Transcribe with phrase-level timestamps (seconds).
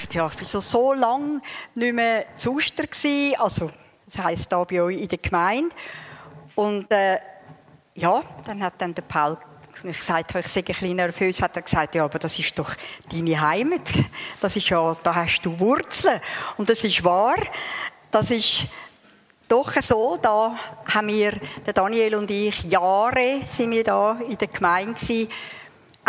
[0.00, 1.40] gedacht, ja, ich war so, so lange
[1.74, 3.70] nicht mehr zu Oster gewesen, also,
[4.06, 5.74] das heisst, da bei euch in der Gemeinde.
[6.54, 7.18] Und, äh,
[7.94, 9.36] ja, dann hat dann der Paul
[9.84, 12.58] ich gesagt habe, ich sei ein bisschen nervös, hat er gesagt, ja, aber das ist
[12.58, 12.74] doch
[13.12, 13.92] deine Heimat.
[14.40, 16.20] Das ist ja, da hast du Wurzeln.
[16.56, 17.36] Und das ist wahr.
[18.10, 18.64] Das ist
[19.46, 20.56] doch so, da
[20.86, 25.28] haben wir, der Daniel und ich, Jahre sind wir da in der Gemeinde gewesen.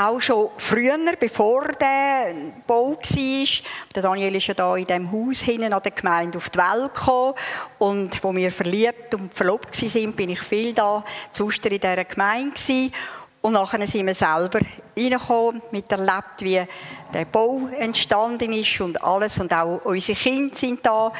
[0.02, 2.34] Auch schon früher, bevor der
[2.66, 3.64] Bau war.
[3.94, 6.94] Der Daniel ist ja da in dem Haus hinten an der Gemeinde auf die Welt
[6.94, 7.34] gekommen.
[7.80, 12.52] Und wo wir verliebt und verlobt waren, bin ich viel da zu in dieser Gemeinde
[12.52, 12.94] gewesen.
[13.42, 14.62] Und nachher sind wir selber
[14.96, 16.66] reingekommen, miterlebt, wie
[17.14, 19.38] der Bau entstanden ist und alles.
[19.38, 21.12] Und auch unsere Kinder sind da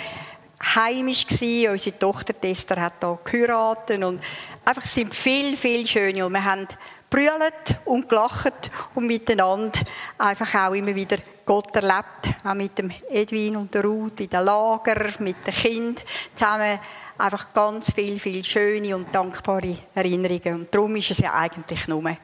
[0.76, 1.74] heimisch gewesen.
[1.74, 4.22] Unsere Tochter Esther hat da geheiratet und
[4.64, 6.26] einfach sind viel, viel schöne.
[6.26, 6.66] Und wir haben
[7.10, 9.80] brüllt und gelacht und miteinander
[10.18, 12.36] einfach auch immer wieder Gott erlebt.
[12.44, 16.04] Auch mit dem Edwin und der Ruth in den Lager, mit den Kindern
[16.36, 16.80] zusammen.
[17.18, 20.62] Einfach ganz viel, viel schöne und dankbare Erinnerungen.
[20.62, 22.16] Und darum ist es ja eigentlich nur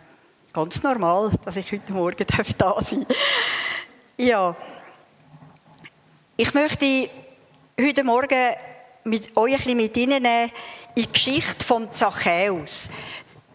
[0.54, 2.26] ganz normal, dass ich heute Morgen
[2.58, 3.18] da sein darf.
[4.18, 4.56] Ja.
[6.38, 7.10] Ich möchte
[7.80, 8.52] heute Morgen
[9.06, 10.52] mit euch ein bisschen mit Ihnen in
[10.96, 12.90] die Geschichte von Zachäus.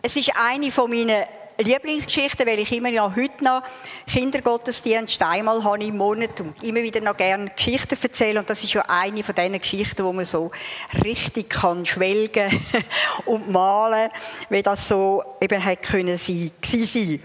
[0.03, 1.25] Es ist eine von meinen
[1.59, 3.62] Lieblingsgeschichten, weil ich immer ja heute noch
[4.07, 8.41] Kindergottesdienst einmal habe im Monat und immer wieder noch gerne Geschichten erzähle.
[8.41, 10.51] Und das ist ja eine von diesen Geschichten, wo man so
[11.05, 12.51] richtig kann schwelgen
[13.27, 14.11] und malen,
[14.48, 17.23] wie das so eben hätte können sein, sein.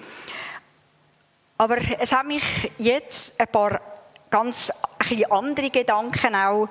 [1.57, 3.79] Aber es hat mich jetzt ein paar
[4.29, 6.67] ganz ein andere Gedanken auch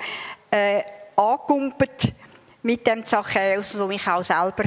[0.50, 0.82] äh,
[1.16, 2.12] angekumpelt
[2.62, 4.64] mit dem Zachäus, wo mich auch selber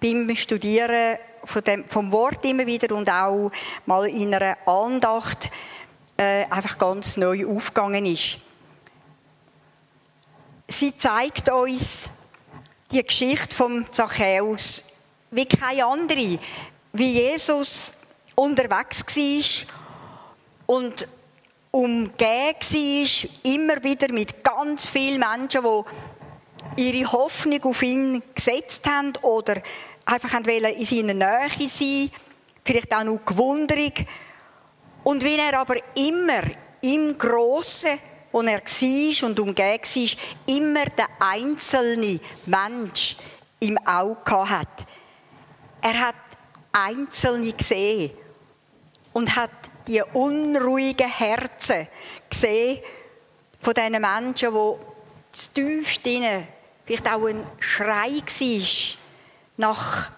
[0.00, 3.50] beim Studieren von dem, vom Wort immer wieder und auch
[3.86, 5.50] mal in einer Andacht
[6.16, 8.38] äh, einfach ganz neu aufgegangen ist.
[10.68, 12.08] Sie zeigt uns
[12.90, 14.84] die Geschichte vom Zachäus
[15.30, 16.38] wie keine andere,
[16.92, 17.94] wie Jesus
[18.34, 21.08] unterwegs war und
[21.70, 26.15] umgeben war, immer wieder mit ganz vielen Menschen, die
[26.76, 29.62] ihre Hoffnung auf ihn gesetzt haben oder
[30.04, 32.10] einfach in seiner Nähe sein,
[32.64, 34.06] vielleicht auch noch gewundrig.
[35.04, 36.42] Und wie er aber immer
[36.82, 37.98] im Grossen,
[38.32, 43.16] wo er war und umgeben war, immer der einzelne Mensch
[43.60, 44.86] im Auge hat.
[45.80, 46.14] Er hat
[46.72, 48.10] Einzelne gesehen
[49.12, 49.50] und hat
[49.86, 51.86] die unruhigen Herzen
[52.28, 52.82] gesehen
[53.62, 56.04] von diesen Menschen, die tiefst
[56.86, 58.98] vielleicht auch ein Schrei war
[59.56, 60.10] nach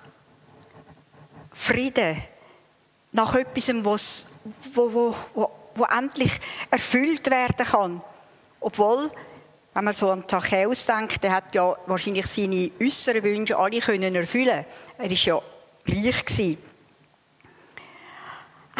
[1.52, 2.22] Frieden,
[3.12, 4.28] nach etwas, was,
[4.74, 6.32] wo, wo, wo, wo endlich
[6.70, 8.02] erfüllt werden kann.
[8.60, 9.10] Obwohl,
[9.74, 14.14] wenn man so an Zachäus denkt, der hat ja wahrscheinlich seine äußeren Wünsche alle können
[14.14, 14.64] erfüllen.
[14.98, 15.40] Er ist ja
[15.86, 16.58] reich gewesen.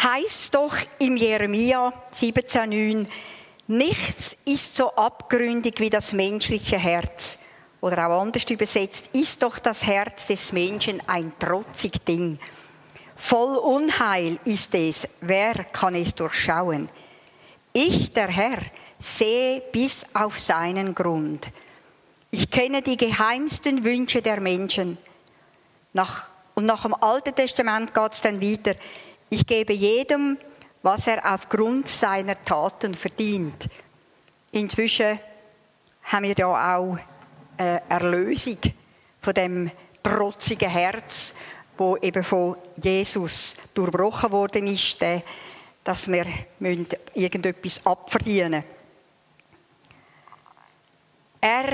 [0.01, 3.07] Heißt doch im Jeremia 17,9,
[3.67, 7.39] nichts ist so abgründig wie das menschliche Herz
[7.81, 12.39] oder auch anders übersetzt, ist doch das Herz des Menschen ein trotzig Ding.
[13.15, 16.89] Voll Unheil ist es, wer kann es durchschauen?
[17.73, 18.59] Ich, der Herr,
[18.99, 21.49] sehe bis auf seinen Grund.
[22.31, 24.97] Ich kenne die geheimsten Wünsche der Menschen.
[25.93, 28.73] Nach, und nach dem Alten Testament geht es dann wieder.
[29.29, 30.37] Ich gebe jedem,
[30.81, 33.67] was er aufgrund seiner Taten verdient.
[34.51, 35.19] Inzwischen
[36.03, 36.97] haben wir ja auch
[37.59, 38.57] äh, Erlösung
[39.21, 39.71] von dem
[40.01, 41.33] trotzigen Herz,
[41.77, 45.03] wo eben von Jesus durchbrochen worden ist,
[45.83, 46.25] dass wir
[47.13, 48.63] irgendetwas abverdienen
[51.41, 51.73] Er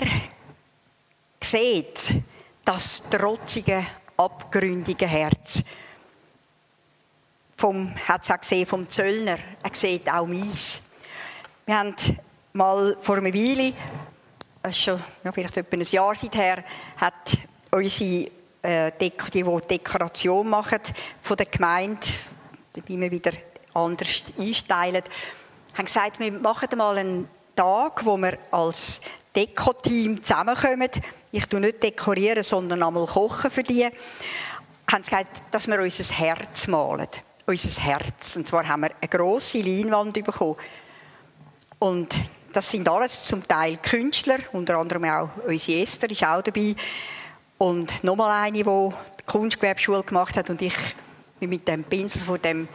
[1.41, 2.23] sieht
[2.63, 3.85] das trotzige,
[4.17, 5.61] abgründige Herz.
[7.57, 9.37] Vom, hat es auch gesehen vom Zöllner.
[9.63, 10.81] Er sieht auch meins.
[11.65, 11.95] Wir haben
[12.53, 13.73] mal vor einer Weile
[14.65, 16.63] das ist schon ja, vielleicht etwa ein Jahr seither,
[16.97, 17.37] hat
[17.69, 18.31] unsere
[18.63, 20.79] äh, Dek die, die Dekoration machen
[21.21, 22.07] von der Gemeinde,
[22.75, 23.31] die wir wieder
[23.75, 25.03] anders einsteilen,
[25.75, 29.01] haben gesagt, wir machen mal einen Tag, wo wir als
[29.35, 30.89] Deko-Team zusammenkommen.
[31.31, 33.83] Ich tue nicht dekorieren, sondern einmal kochen für die.
[33.83, 37.07] Haben sie gesagt, dass wir unser Herz malen.
[37.45, 38.35] Unser Herz.
[38.35, 40.55] Und zwar haben wir eine grosse Leinwand bekommen.
[41.77, 42.15] Und
[42.55, 46.75] das sind alles zum Teil Künstler, unter anderem auch unsere Esther ist auch dabei.
[47.57, 50.75] Und nochmal eine, die die Kunstgewerbeschule gemacht hat und ich
[51.39, 52.69] bin mit dem Pinsel vor dem,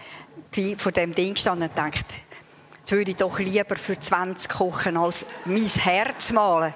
[0.77, 2.05] vor dem Ding stand und dachte,
[2.79, 6.75] jetzt würde ich doch lieber für 20 kochen, als mein Herz malen.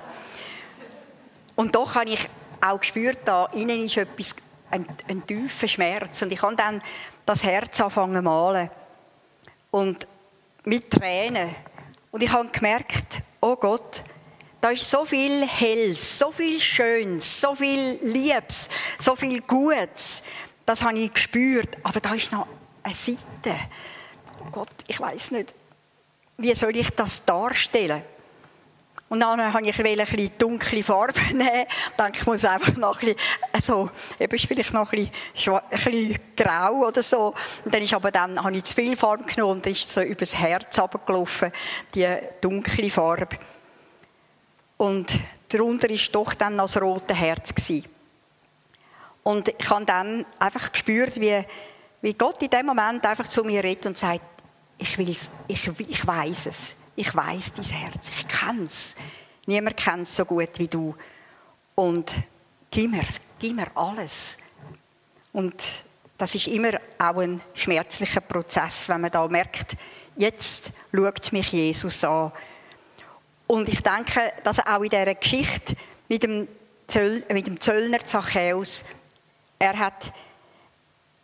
[1.56, 2.28] Und doch habe ich
[2.60, 4.36] auch gespürt, da innen ist etwas,
[4.70, 6.22] ein, ein tiefer Schmerz.
[6.22, 6.82] Und ich habe dann
[7.26, 8.70] das Herz anfangen malen.
[9.70, 10.06] Und
[10.64, 11.54] mit Tränen.
[12.14, 14.04] Und ich habe gemerkt, oh Gott,
[14.60, 18.68] da ist so viel Helles, so viel Schönes, so viel Liebes,
[19.00, 20.22] so viel Gutes.
[20.64, 21.76] Das habe ich gespürt.
[21.82, 22.46] Aber da ist noch
[22.84, 23.58] eine Seite.
[24.40, 25.56] Oh Gott, ich weiß nicht,
[26.36, 28.04] wie soll ich das darstellen?
[29.14, 31.66] Und dann habe ich ein bisschen dunkle Farbe nehmen.
[31.68, 33.16] Ich denke, ich muss einfach noch ein bisschen,
[33.52, 37.32] also, vielleicht noch ein bisschen, ein bisschen grau oder so.
[37.64, 40.34] Und dann ist aber dann, habe ich zu viel Farbe genommen und ist so übers
[40.34, 41.52] Herz runtergelaufen,
[41.94, 42.08] die
[42.40, 43.38] dunkle Farbe.
[44.78, 45.16] Und
[45.48, 47.84] darunter ist doch dann noch das rote Herz gewesen.
[49.22, 51.44] Und ich habe dann einfach gespürt, wie,
[52.02, 54.24] wie Gott in dem Moment einfach zu mir redet und sagt,
[54.76, 56.74] ich will's, ich, ich weiß es.
[56.96, 58.94] Ich weiß dein Herz, ich kenne es.
[59.46, 60.94] Niemand kennt es so gut wie du.
[61.74, 62.14] Und
[62.70, 63.04] gib mir,
[63.38, 64.38] gib mir alles.
[65.32, 65.54] Und
[66.16, 69.76] das ist immer auch ein schmerzlicher Prozess, wenn man da merkt,
[70.16, 72.30] jetzt schaut mich Jesus an.
[73.48, 75.74] Und ich denke, dass auch in dieser Geschichte
[76.08, 76.46] mit dem,
[76.86, 78.84] Zöll, mit dem Zöllner Zachäus,
[79.58, 80.12] er hat,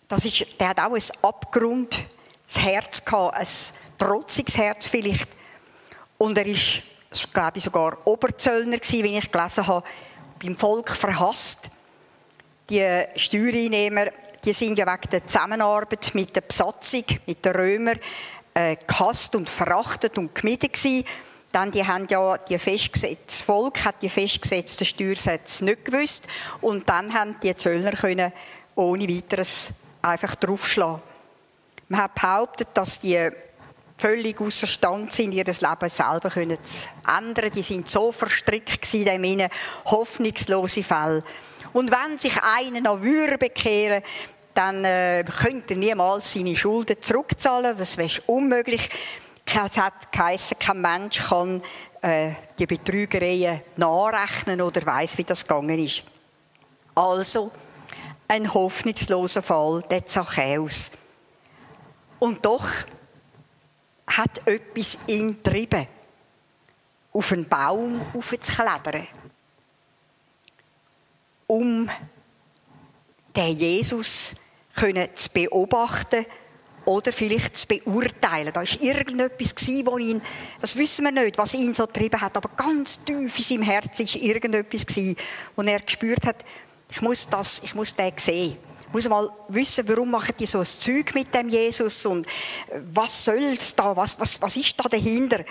[0.08, 2.02] das ist, der hat auch ein Abgrund,
[2.46, 3.46] das Herz gehabt, ein
[3.98, 5.28] trotziges Herz vielleicht.
[6.20, 6.82] Und er ist,
[7.32, 9.86] glaube ich, sogar Oberzöllner wie ich gelesen habe,
[10.38, 11.70] beim Volk verhasst.
[12.68, 14.08] Die Steuereinnehmer,
[14.44, 17.98] die sind ja wegen der Zusammenarbeit mit der Besatzung, mit den Römern,
[18.52, 21.06] äh, gehasst und verachtet und gemieden gewesen.
[21.52, 26.28] Dann, die haben ja die festgesetzt, das Volk hat die festgesetzten Steuersätze nicht gewusst.
[26.60, 28.30] Und dann haben die Zöllner können
[28.74, 29.70] ohne weiteres
[30.02, 31.00] einfach draufschlagen.
[31.88, 33.30] Man hat behauptet, dass die
[34.00, 37.50] völlig außerstand sind, ihr Leben selber zu ändern.
[37.54, 39.48] Die sind so verstrickt in dem
[39.84, 41.22] hoffnungslose Fälle.
[41.72, 44.02] Und wenn sich einer noch würde bekehren,
[44.54, 47.76] dann äh, könnte er niemals seine Schulden zurückzahlen.
[47.76, 48.88] Das wäre unmöglich.
[49.46, 51.62] Es hat geheißen, kein Mensch kann
[52.02, 56.02] äh, die Betrügereien nachrechnen oder weiß, wie das gegangen ist.
[56.94, 57.50] Also
[58.28, 60.90] ein hoffnungsloser Fall, der Zachäus.
[62.18, 62.66] Und doch
[64.16, 65.86] hat etwas ihn getrieben,
[67.12, 69.06] auf einen Baum aufzuklettern,
[71.46, 71.90] um
[73.36, 74.36] den Jesus
[75.14, 76.24] zu beobachten
[76.84, 78.52] oder vielleicht zu beurteilen.
[78.52, 79.54] Da war irgendetwas,
[79.84, 80.22] wo ihn,
[80.60, 84.06] das wissen wir nicht, was ihn so getrieben hat, aber ganz tief in seinem Herzen
[84.06, 85.16] war irgendetwas,
[85.56, 86.44] wo er gespürt hat,
[86.90, 88.56] ich muss das, ich muss den sehen
[88.92, 92.26] muss mal wissen, warum machen die so ein Zeug mit dem Jesus und
[92.92, 95.44] was soll's da, was, was, was ist da dahinter?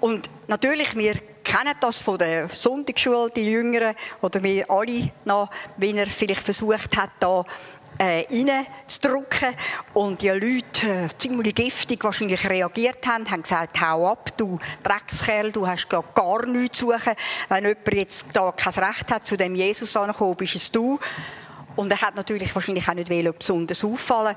[0.00, 5.96] Und natürlich, wir kennen das von der Sonntagsschule, die Jüngeren, oder wir alle noch, wie
[5.96, 7.44] er vielleicht versucht hat, da
[7.98, 9.54] äh, reinzudrücken
[9.94, 15.50] und die Leute äh, ziemlich giftig wahrscheinlich reagiert haben, haben gesagt, hau ab, du Dreckskerl,
[15.50, 17.14] du hast gar, gar nichts zu suchen.
[17.48, 20.98] Wenn jemand jetzt da kein Recht hat, zu dem Jesus anzukommen, bist es du.
[21.78, 24.34] Und er hat natürlich wahrscheinlich auch nicht besonders auffallen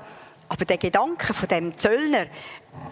[0.48, 2.26] aber der Gedanke von dem Zöllner,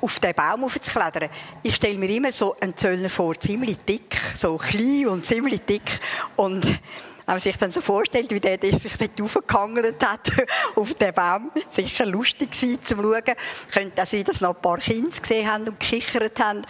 [0.00, 1.29] auf den Baum aufzuklettern,
[1.62, 6.00] ich stelle mir immer so einen Zöllner vor, ziemlich dick, so klein und ziemlich dick.
[6.37, 6.78] Und wenn
[7.26, 10.30] man sich dann so vorstellt, wie der, der sich dort aufgehangelt hat,
[10.75, 13.37] auf den Baum, sicher lustig gewesen zum Schauen.
[13.71, 16.62] Könnte auch sein, dass noch ein paar Kinder gesehen haben und gekichert haben.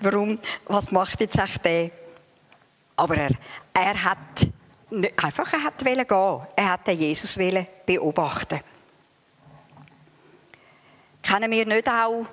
[0.00, 1.90] Warum, was macht jetzt echt der?
[2.96, 3.32] Aber er,
[3.74, 4.48] er hat
[5.16, 6.46] einfach, er hat gehen.
[6.56, 7.38] Er hat den Jesus
[7.86, 8.60] beobachten.
[11.22, 12.26] Kennen wir nicht auch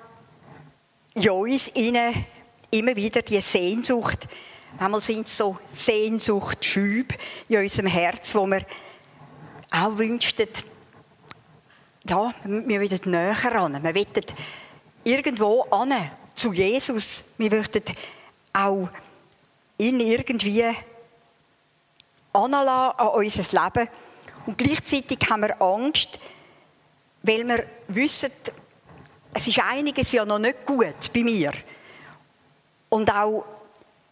[1.14, 2.26] in uns innen
[2.70, 4.26] immer wieder die Sehnsucht?
[4.78, 7.14] Manchmal sind es so Sehnsuchtschübe
[7.48, 8.64] in unserem Herz, wo wir
[9.70, 10.48] auch wünschten,
[12.08, 13.82] ja, wir wollen näher ran.
[13.82, 14.24] Wir wollen
[15.04, 15.92] irgendwo an
[16.34, 17.24] zu Jesus.
[17.36, 17.82] Wir möchten
[18.52, 18.88] auch
[19.78, 20.64] ihn irgendwie
[22.36, 23.88] anlassen an unser Leben.
[24.46, 26.20] Und gleichzeitig haben wir Angst,
[27.22, 28.30] weil wir wissen,
[29.32, 31.52] es ist einiges ja noch nicht gut bei mir.
[32.88, 33.44] Und auch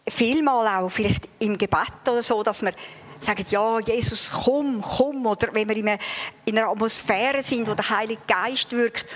[0.07, 2.73] vielmal auch vielleicht im Gebet oder so, dass wir
[3.19, 5.25] sagen, ja, Jesus, komm, komm.
[5.25, 5.97] Oder wenn wir
[6.45, 9.07] in einer Atmosphäre sind, wo der Heilige Geist wirkt.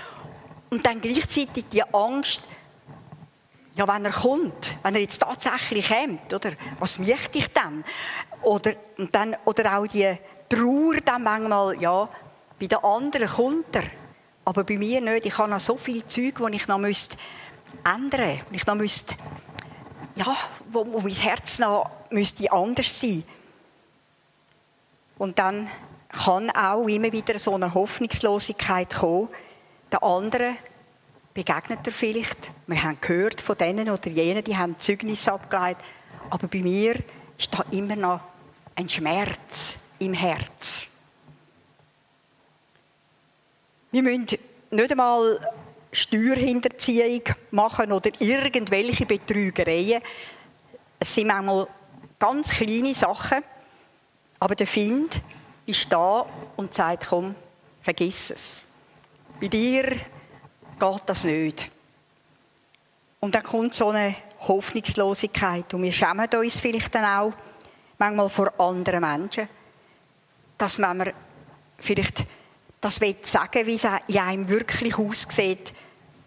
[0.70, 2.42] Und dann gleichzeitig die Angst,
[3.80, 6.52] ja, wenn er kommt, wenn er jetzt tatsächlich kommt, oder?
[6.80, 7.82] Was möchte ich dann?
[8.42, 10.18] Oder, und dann, oder auch die
[10.50, 12.06] Trauer dann manchmal, ja,
[12.58, 13.84] bei den anderen kommt er,
[14.44, 15.24] aber bei mir nicht.
[15.24, 17.16] Ich habe noch so viel Zeug, die ich noch müsste
[17.82, 18.40] ändern.
[18.48, 19.14] Und ich noch müsste,
[20.14, 20.36] ja,
[20.70, 23.24] wo, wo mein Herz noch müsste anders sein.
[25.16, 25.70] Und dann
[26.10, 29.30] kann auch immer wieder so eine Hoffnungslosigkeit kommen.
[29.90, 30.56] Der andere
[31.34, 32.50] begegnet er vielleicht.
[32.66, 35.84] Wir haben gehört von denen oder jenen, die haben Zeugnis abgeleitet.
[36.28, 36.96] Aber bei mir
[37.38, 38.20] ist da immer noch
[38.76, 40.86] ein Schmerz im Herz.
[43.92, 44.26] Wir müssen
[44.70, 45.40] nicht einmal
[45.92, 50.00] Steuerhinterziehung machen oder irgendwelche Betrügereien.
[50.98, 51.66] Es sind manchmal
[52.18, 53.42] ganz kleine Sachen,
[54.38, 55.20] aber der Find
[55.66, 57.34] ist da und sagt, komm,
[57.82, 58.64] vergiss es.
[59.40, 59.96] Bei dir
[60.80, 61.70] geht das nicht.
[63.20, 67.32] Und dann kommt so eine Hoffnungslosigkeit und wir schämen uns vielleicht dann auch
[67.98, 69.48] manchmal vor anderen Menschen,
[70.56, 71.12] dass wenn man
[71.78, 72.24] vielleicht
[72.80, 75.74] das will sagen, wie es in einem wirklich aussieht,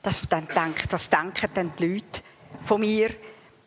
[0.04, 2.22] dass man dann denkt, was denken denn die Leute
[2.66, 3.10] von mir?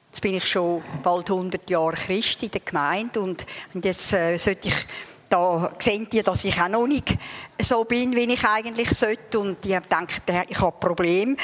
[0.08, 3.44] Jetzt bin ich schon bald 100 Jahre Christ in der Gemeinde und
[3.82, 4.86] jetzt äh, sollte ich
[5.28, 7.16] da sehen die, dass ich auch noch nicht
[7.60, 11.36] so bin, wie ich eigentlich sollte und die denken, ich habe Problem.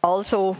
[0.00, 0.56] Also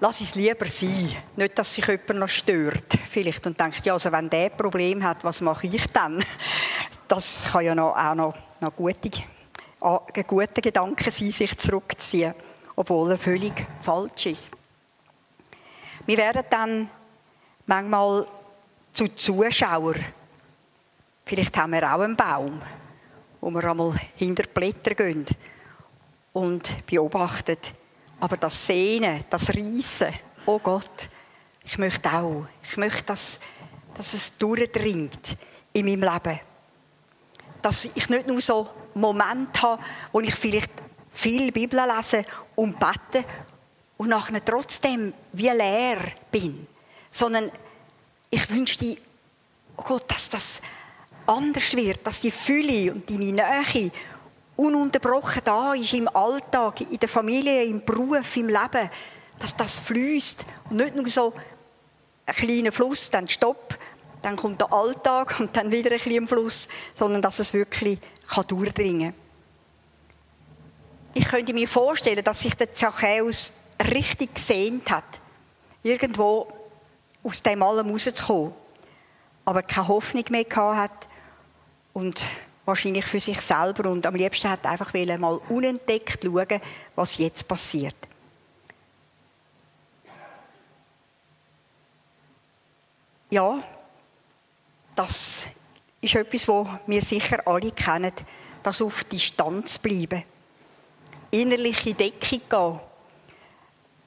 [0.00, 1.16] lass es lieber sein.
[1.36, 2.98] Nicht, dass sich jemand noch stört.
[3.10, 6.22] Vielleicht und denkt, ja, also wenn der Problem hat, was mache ich dann?
[7.06, 9.10] Das kann ja noch, auch noch, noch gute,
[9.80, 12.34] ein guter Gedanke sein, sich zurückzuziehen,
[12.76, 14.50] obwohl er völlig falsch ist.
[16.06, 16.90] Wir werden dann
[17.66, 18.26] manchmal
[18.92, 20.04] zu Zuschauern.
[21.30, 22.60] Vielleicht haben wir auch einen Baum,
[23.40, 25.24] wo wir einmal hinter die Blätter gehen
[26.32, 27.56] und beobachten,
[28.18, 30.12] aber das Sehnen, das Reissen,
[30.44, 31.08] oh Gott,
[31.64, 33.38] ich möchte auch, ich möchte, dass,
[33.94, 35.36] dass es durchdringt
[35.72, 36.40] in meinem Leben.
[37.62, 40.72] Dass ich nicht nur so Momente habe, wo ich vielleicht
[41.12, 42.24] viel Bibel lese
[42.56, 43.24] und bete
[43.98, 46.66] und nachher trotzdem wie leer bin,
[47.08, 47.52] sondern
[48.30, 48.96] ich wünschte,
[49.76, 50.60] oh Gott, dass das
[51.30, 53.90] anders wird, dass die Fülle und deine Nähe
[54.56, 58.90] ununterbrochen da ist im Alltag, in der Familie, im Beruf, im Leben,
[59.38, 61.32] dass das fließt und nicht nur so
[62.26, 63.78] ein kleiner Fluss, dann Stopp,
[64.22, 68.46] dann kommt der Alltag und dann wieder ein kleiner Fluss, sondern dass es wirklich kann
[68.46, 69.14] durchdringen.
[71.14, 73.52] Ich könnte mir vorstellen, dass sich der Zachäus
[73.92, 75.20] richtig gesehnt hat,
[75.82, 76.52] irgendwo
[77.22, 78.52] aus dem allem rauszukommen,
[79.44, 81.09] aber keine Hoffnung mehr gehabt hat
[81.92, 82.24] und
[82.64, 86.60] wahrscheinlich für sich selber und am liebsten hat einfach mal unentdeckt schauen,
[86.94, 87.96] was jetzt passiert.
[93.30, 93.62] Ja,
[94.96, 95.46] das
[96.00, 98.12] ist etwas, wo wir sicher alle kennen,
[98.62, 100.24] das auf Distanz bleiben,
[101.30, 102.80] innerliche Deckung gehen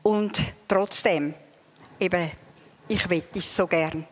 [0.04, 1.34] und trotzdem
[2.00, 2.32] eben,
[2.88, 4.06] ich will es so gern.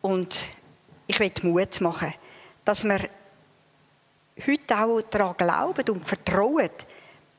[0.00, 0.46] Und
[1.20, 2.12] ich will Mut machen
[2.64, 3.08] dass wir
[4.46, 6.70] heute auch daran glauben und vertrauen,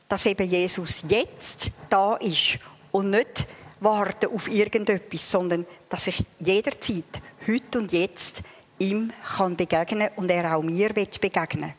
[0.08, 2.60] dass eben Jesus jetzt da ist
[2.92, 3.48] und nicht
[3.80, 8.44] warten auf irgendetwas, sondern dass ich jederzeit, heute und jetzt,
[8.80, 11.74] ihm kann begegnen und er auch mir wird begegnen.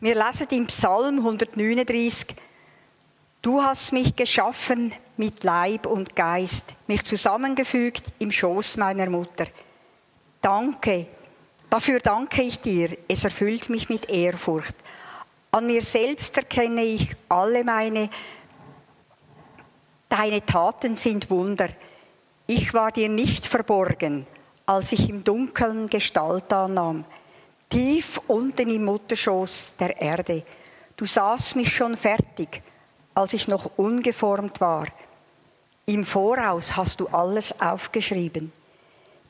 [0.00, 2.36] Wir lesen im Psalm 139,
[3.40, 9.46] Du hast mich geschaffen mit Leib und Geist, mich zusammengefügt im Schoß meiner Mutter.
[10.40, 11.06] Danke,
[11.70, 14.74] Dafür danke ich dir, es erfüllt mich mit Ehrfurcht.
[15.50, 18.08] An mir selbst erkenne ich alle meine,
[20.08, 21.68] deine Taten sind Wunder.
[22.46, 24.26] Ich war dir nicht verborgen,
[24.64, 27.04] als ich im Dunkeln Gestalt annahm,
[27.68, 30.44] tief unten im Mutterschoß der Erde.
[30.96, 32.62] Du sahst mich schon fertig,
[33.14, 34.86] als ich noch ungeformt war.
[35.84, 38.52] Im Voraus hast du alles aufgeschrieben.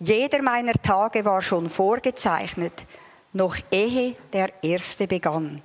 [0.00, 2.85] Jeder meiner Tage war schon vorgezeichnet,
[3.33, 5.62] noch ehe der erste begann.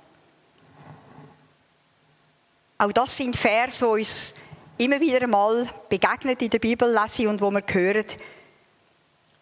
[2.78, 4.34] Auch das sind Vers, die uns
[4.76, 8.06] immer wieder mal begegnet in der Bibel lesen und wo wir hören,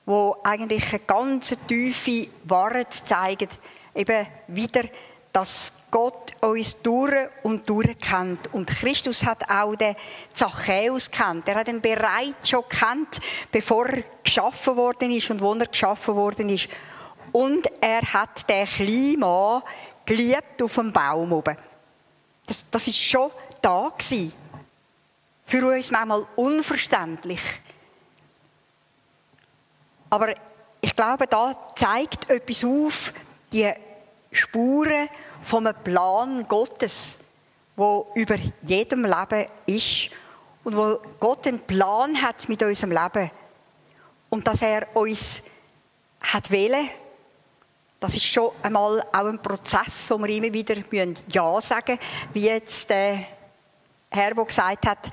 [0.04, 3.48] wo eigentlich eine ganz tiefe Wahrheit zeigen,
[3.94, 4.82] eben wieder
[5.32, 8.52] dass Gott uns durch und durch kennt.
[8.52, 9.96] Und Christus hat auch den
[10.32, 11.48] Zachäus kennt.
[11.48, 13.20] Er hat ihn bereits schon kennt,
[13.50, 16.68] bevor er geschaffen worden ist und wo er geschaffen worden ist.
[17.32, 19.62] Und er hat den Mann
[20.04, 21.56] geliebt auf dem Baum oben.
[22.46, 23.30] Das, das ist schon
[23.62, 24.32] da gewesen.
[25.46, 27.42] Für uns manchmal unverständlich.
[30.10, 30.34] Aber
[30.80, 33.12] ich glaube, da zeigt etwas auf,
[33.50, 33.72] die
[34.32, 35.08] Spuren
[35.44, 37.20] vom Plan Gottes,
[37.76, 40.10] wo über jedem Leben ist
[40.64, 43.30] und wo Gott einen Plan hat mit unserem Leben
[44.30, 45.42] und dass er uns
[46.22, 46.88] hat wählen.
[48.00, 50.76] Das ist schon einmal auch ein Prozess, wo wir immer wieder
[51.28, 53.26] Ja sagen müssen, wie jetzt der
[54.10, 55.10] Herr, der gesagt hat,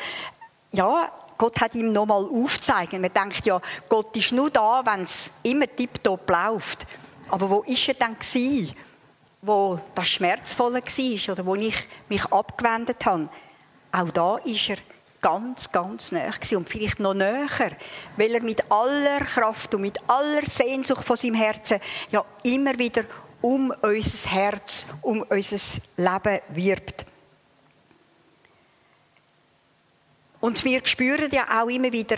[0.71, 3.01] ja, Gott hat ihm nochmal aufzeigen.
[3.01, 6.85] Man denkt ja, Gott ist nur da, wenn es immer tiptop läuft.
[7.29, 8.75] Aber wo ist er dann gewesen,
[9.41, 13.29] wo das schmerzvolle war oder wo ich mich abgewendet habe?
[13.91, 14.77] Auch da ist er
[15.22, 17.72] ganz, ganz näher und vielleicht noch näher,
[18.17, 21.79] weil er mit aller Kraft und mit aller Sehnsucht von seinem Herzen
[22.12, 23.03] ja immer wieder
[23.41, 27.05] um unser Herz, um unser Leben wirbt.
[30.41, 32.17] Und wir spüren ja auch immer wieder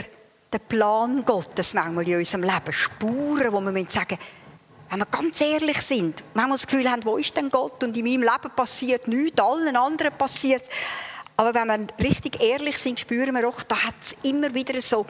[0.53, 2.73] den Plan Gottes manchmal in unserem Leben.
[2.73, 4.17] Spuren, wo wir sagen
[4.91, 7.81] wenn wir ganz ehrlich sind, manchmal das Gefühl haben, wo ist denn Gott?
[7.81, 10.67] Und in meinem Leben passiert nichts, allen anderen passiert
[11.37, 15.05] Aber wenn wir richtig ehrlich sind, spüren wir auch, da hat es immer wieder so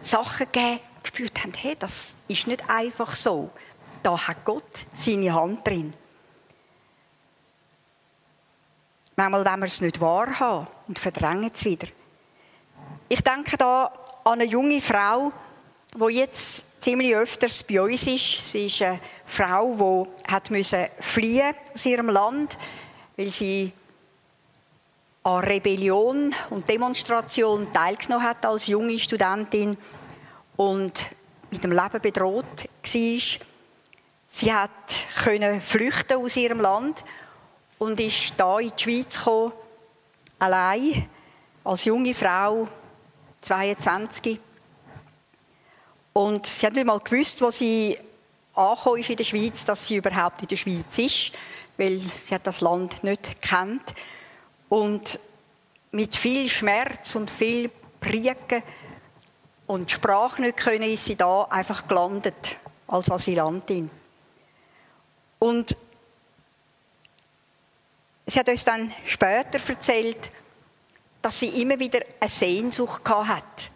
[0.00, 3.50] Sachen gegeben, gespürt haben, hey, das ist nicht einfach so.
[4.04, 5.92] Da hat Gott seine Hand drin.
[9.16, 11.88] Manchmal wollen wir es nicht wahrhaben und verdrängen es wieder.
[13.08, 13.86] Ich denke da
[14.22, 15.32] an eine junge Frau,
[15.96, 18.52] die jetzt ziemlich öfters bei uns ist.
[18.52, 20.50] Sie ist eine Frau, die hat
[21.00, 22.56] fliehen aus ihrem Land,
[23.16, 23.72] weil sie
[25.22, 29.76] an Rebellion und Demonstration teilgenommen hat als junge Studentin
[30.56, 31.06] und
[31.50, 32.44] mit dem Leben bedroht
[32.82, 33.46] war.
[34.32, 34.70] Sie hat
[35.22, 37.04] können flüchten aus ihrem Land
[37.78, 39.52] und ist da in die Schweiz gekommen,
[40.38, 41.08] allein
[41.64, 42.68] als junge Frau
[43.42, 44.38] 22.
[46.12, 47.96] Und sie hat nicht mal gewusst, wo sie
[48.54, 51.32] angekommen in der Schweiz, dass sie überhaupt in der Schweiz ist,
[51.76, 53.94] weil sie hat das Land nicht kennt.
[54.68, 55.18] Und
[55.92, 58.62] mit viel Schmerz und viel Prieken
[59.66, 63.90] und Sprache nicht können, ist sie da einfach gelandet als Asylantin.
[65.38, 65.76] Und
[68.26, 70.30] sie hat uns dann später erzählt,
[71.22, 73.69] dass sie immer wieder eine Sehnsucht hat,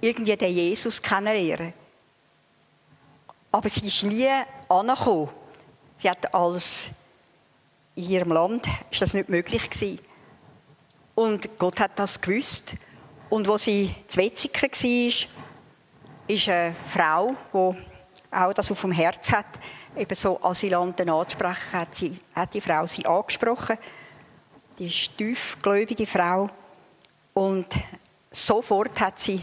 [0.00, 1.72] irgendwie den Jesus kennenlernen.
[3.50, 4.28] Aber sie ist nie
[4.68, 5.30] angekommen.
[5.96, 6.90] Sie hat als
[7.94, 9.98] in ihrem Land ist das nicht möglich gewesen.
[11.14, 12.74] Und Gott hat das gewusst.
[13.28, 15.28] Und wo sie zu Wetzigen war,
[16.28, 19.46] ist eine Frau, die auch das auf dem Herz hat,
[19.96, 23.78] eben so Asylanten anzusprechen, hat, sie, hat die Frau sie angesprochen
[24.78, 26.48] die ist tiefgläubige Frau.
[27.34, 27.66] Und
[28.30, 29.42] sofort hat sie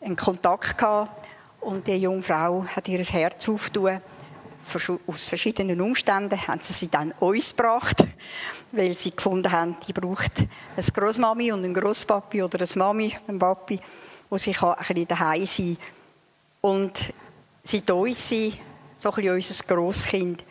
[0.00, 1.26] einen Kontakt gehabt
[1.60, 4.00] und die junge Frau hat ihr Herz aufgetan.
[5.06, 8.04] Aus verschiedenen Umständen haben sie sie dann uns gebracht,
[8.72, 13.38] weil sie gefunden haben, die braucht eine Großmami und einen Großpapi oder eine Mami, einen
[13.38, 13.80] Papi,
[14.28, 16.70] wo sie ein bisschen daheim sein kann.
[16.70, 17.12] Und
[17.64, 18.54] sie uns sie
[18.96, 20.44] so ein bisschen unser Grosskind.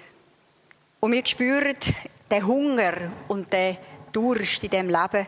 [1.00, 1.76] Und wir spüren
[2.30, 2.94] den Hunger
[3.28, 3.78] und den
[4.12, 5.28] Durst in diesem Leben,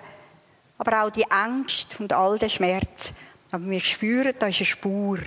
[0.77, 3.13] aber auch die Angst und all den Schmerz.
[3.51, 5.19] Aber wir spüren, da ist eine Spur.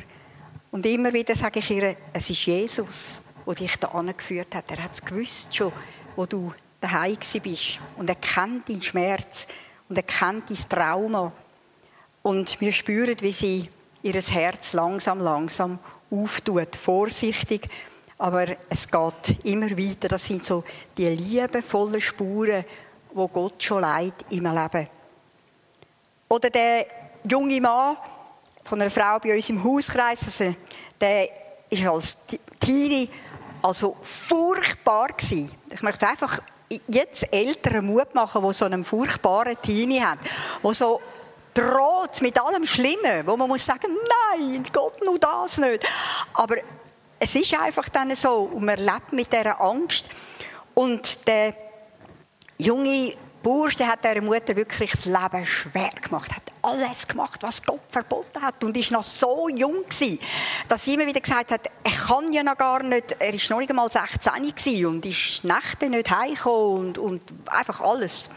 [0.71, 4.71] Und immer wieder sage ich ihr, es ist Jesus, der dich da angeführt hat.
[4.71, 5.73] Er hat es gewusst schon,
[6.17, 7.81] wo du daheim bist.
[7.97, 9.47] Und er kennt deinen Schmerz
[9.89, 11.33] und er kennt dein Trauma.
[12.23, 13.69] Und wir spüren, wie sie
[14.03, 15.79] ihr Herz langsam, langsam
[16.11, 17.69] auftut, vorsichtig.
[18.17, 20.09] Aber es geht immer weiter.
[20.09, 20.65] Das sind so
[20.97, 22.65] die liebevollen Spuren,
[23.13, 24.89] wo Gott schon leidet im Leben.
[26.29, 26.87] Oder der
[27.29, 27.97] junge Mann
[28.65, 30.55] von einer Frau bei uns im Hauskreis, also
[31.01, 31.29] der
[31.71, 32.19] ist als
[32.61, 33.09] Teenie
[33.63, 35.51] also furchtbar gewesen.
[35.71, 36.41] Ich möchte einfach
[36.89, 40.21] jetzt Eltern Mut machen, die so einen furchtbaren Teenie haben,
[40.63, 41.01] wo so
[41.53, 43.97] droht mit allem Schlimmen, wo man muss sagen,
[44.33, 45.87] nein, Gott, nur das nicht.
[46.35, 46.57] Aber
[47.19, 50.07] es ist einfach dann so und man lebt mit dieser Angst.
[50.75, 51.55] Und der
[52.59, 53.15] junge
[53.45, 57.83] Bursch, der hat der Mutter wirklich das Leben schwer gemacht, hat alles gemacht, was Gott
[57.93, 60.19] verboten hat und ist noch so jung gewesen,
[60.67, 63.59] dass sie immer wieder gesagt hat, er kann ja noch gar nicht, er ist noch
[63.59, 68.31] nicht einmal 16 gewesen und ist Nächte nicht heimgekommen und, und einfach alles.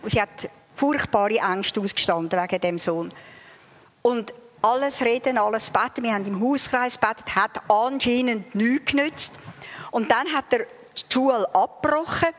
[0.00, 0.30] Und sie hat
[0.76, 3.12] furchtbare Ängste ausgestanden wegen dem Sohn.
[4.00, 9.34] Und alles reden, alles beten, wir haben im Hauskreis betet, hat anscheinend nichts genützt.
[9.90, 12.30] Und dann hat er die Schule abgebrochen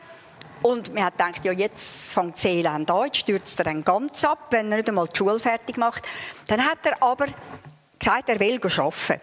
[0.62, 4.24] und man hat gedacht, ja, jetzt fängt das Elend an, jetzt stürzt er dann ganz
[4.24, 6.04] ab, wenn er nicht einmal die Schule fertig macht.
[6.48, 7.26] Dann hat er aber
[7.98, 9.20] gesagt, er will arbeiten.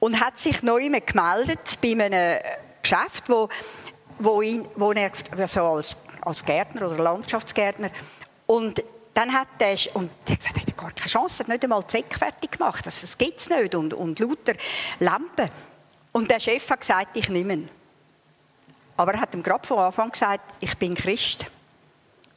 [0.00, 2.40] Und hat sich neu gemeldet bei einem
[2.82, 3.48] Geschäft, wo,
[4.18, 5.10] wo, ihn, wo er
[5.48, 7.90] so als als Gärtner oder Landschaftsgärtner.
[8.46, 8.82] Und
[9.14, 11.82] dann hat er, und er gesagt, er hat gar keine Chance, er hat nicht einmal
[11.82, 12.84] die Säcke fertig gemacht.
[12.86, 13.74] Das, das gibt es nicht.
[13.74, 14.54] Und, und lauter
[15.00, 15.50] Lampen.
[16.12, 17.70] Und der Chef hat gesagt, ich nehme ihn.
[18.96, 21.46] Aber er hat ihm gerade von Anfang gesagt, ich bin Christ.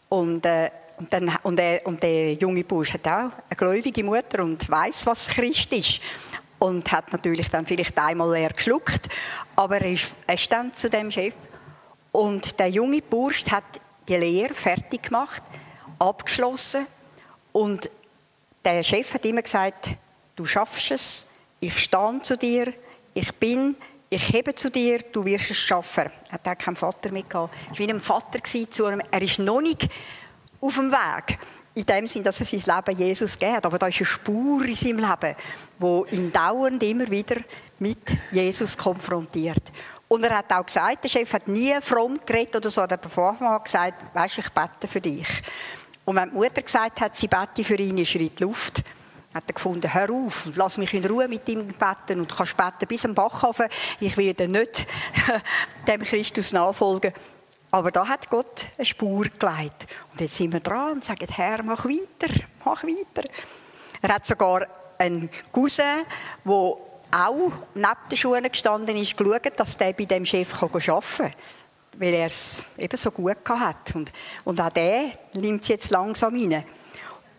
[0.10, 4.44] Und, äh, und, dann, und, er, und der junge Bursch hat auch eine gläubige Mutter
[4.44, 6.02] und weiß, was Christ ist.
[6.60, 9.08] Und hat natürlich dann vielleicht einmal leer geschluckt.
[9.56, 11.36] Aber er ist, er ist dann zu dem Chef.
[12.12, 13.64] Und der junge Bursch hat
[14.08, 15.44] die Lehre fertig gemacht,
[16.00, 16.88] abgeschlossen.
[17.52, 17.90] Und
[18.66, 19.90] der Chef hat immer gesagt,
[20.36, 21.28] du schaffst es,
[21.60, 22.74] ich stehe zu dir,
[23.14, 23.76] ich bin,
[24.10, 26.10] ich hebe zu dir, du wirst es schaffen.
[26.30, 27.54] Er hat keinen Vater mitgehabt.
[27.66, 29.88] Er war wie ein Vater zu einem, er ist noch nicht
[30.62, 31.40] auf dem Weg.
[31.74, 33.66] In dem Sinn, dass er sein Leben Jesus geht.
[33.66, 35.36] Aber da ist eine Spur in seinem Leben,
[35.78, 37.36] wo ihn dauernd immer wieder
[37.80, 38.00] mit
[38.32, 39.62] Jesus konfrontiert.
[40.08, 43.06] Und er hat auch gesagt, der Chef hat nie fromm geredet oder so, er hat
[43.12, 45.28] von Anfang an gesagt, weisst, ich bete für dich.
[46.06, 48.82] Und wenn die Mutter gesagt hat, sie bete für ihn, ist er in die Luft
[49.38, 52.58] hat er gefunden, hör auf und lass mich in Ruhe mit ihm beten und kannst
[52.58, 53.68] beten bis am Bachhafen.
[54.00, 54.86] Ich werde nicht
[55.88, 57.14] dem Christus nachfolgen.
[57.70, 59.88] Aber da hat Gott eine Spur gelegt.
[60.12, 63.28] Und jetzt sind wir dran und sagen, Herr, mach weiter, mach weiter.
[64.02, 66.04] Er hat sogar einen Cousin,
[66.46, 71.32] der auch neben den Schuhen gestanden ist, geschaut, dass der bei dem Chef arbeiten kann
[72.00, 73.96] weil er es eben so gut hat.
[73.96, 74.12] Und,
[74.46, 76.64] und auch der nimmt es jetzt langsam rein.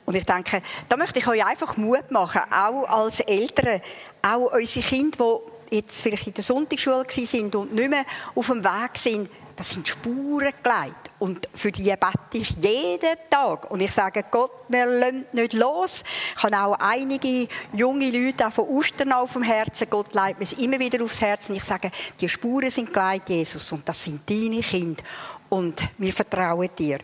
[0.09, 3.83] Und ich denke, da möchte ich euch einfach Mut machen, auch als Eltern,
[4.23, 5.41] auch unsere Kinder,
[5.71, 9.69] die jetzt vielleicht in der Sonntagsschule sind und nicht mehr auf dem Weg sind, das
[9.69, 11.11] sind Spuren gelegt.
[11.19, 13.71] Und für die bete ich jeden Tag.
[13.71, 16.03] Und ich sage, Gott, wir lassen nicht los.
[16.35, 19.91] Ich habe auch einige junge Leute auch von Ostern auf dem Herzen.
[19.91, 21.51] Gott leitet mir es immer wieder aufs Herz.
[21.51, 23.71] Und ich sage, die Spuren sind gelegt, Jesus.
[23.73, 25.05] Und das sind deine Kinder.
[25.51, 27.01] Und wir vertrauen dir.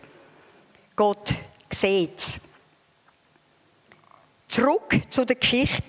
[0.95, 1.35] Gott
[1.69, 2.41] sieht.
[4.55, 5.83] Zurück zu der Geschichte.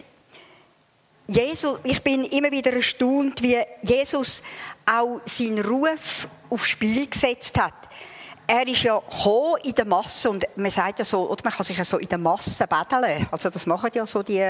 [1.28, 4.42] Jesus, ich bin immer wieder erstaunt, wie Jesus
[4.84, 7.74] auch seinen Ruf aufs Spiel gesetzt hat.
[8.44, 9.00] Er ist ja
[9.62, 12.08] in der Masse und man sagt ja so, oder man kann sich ja so in
[12.08, 13.28] der Masse betteln.
[13.30, 14.42] Also das machen ja so die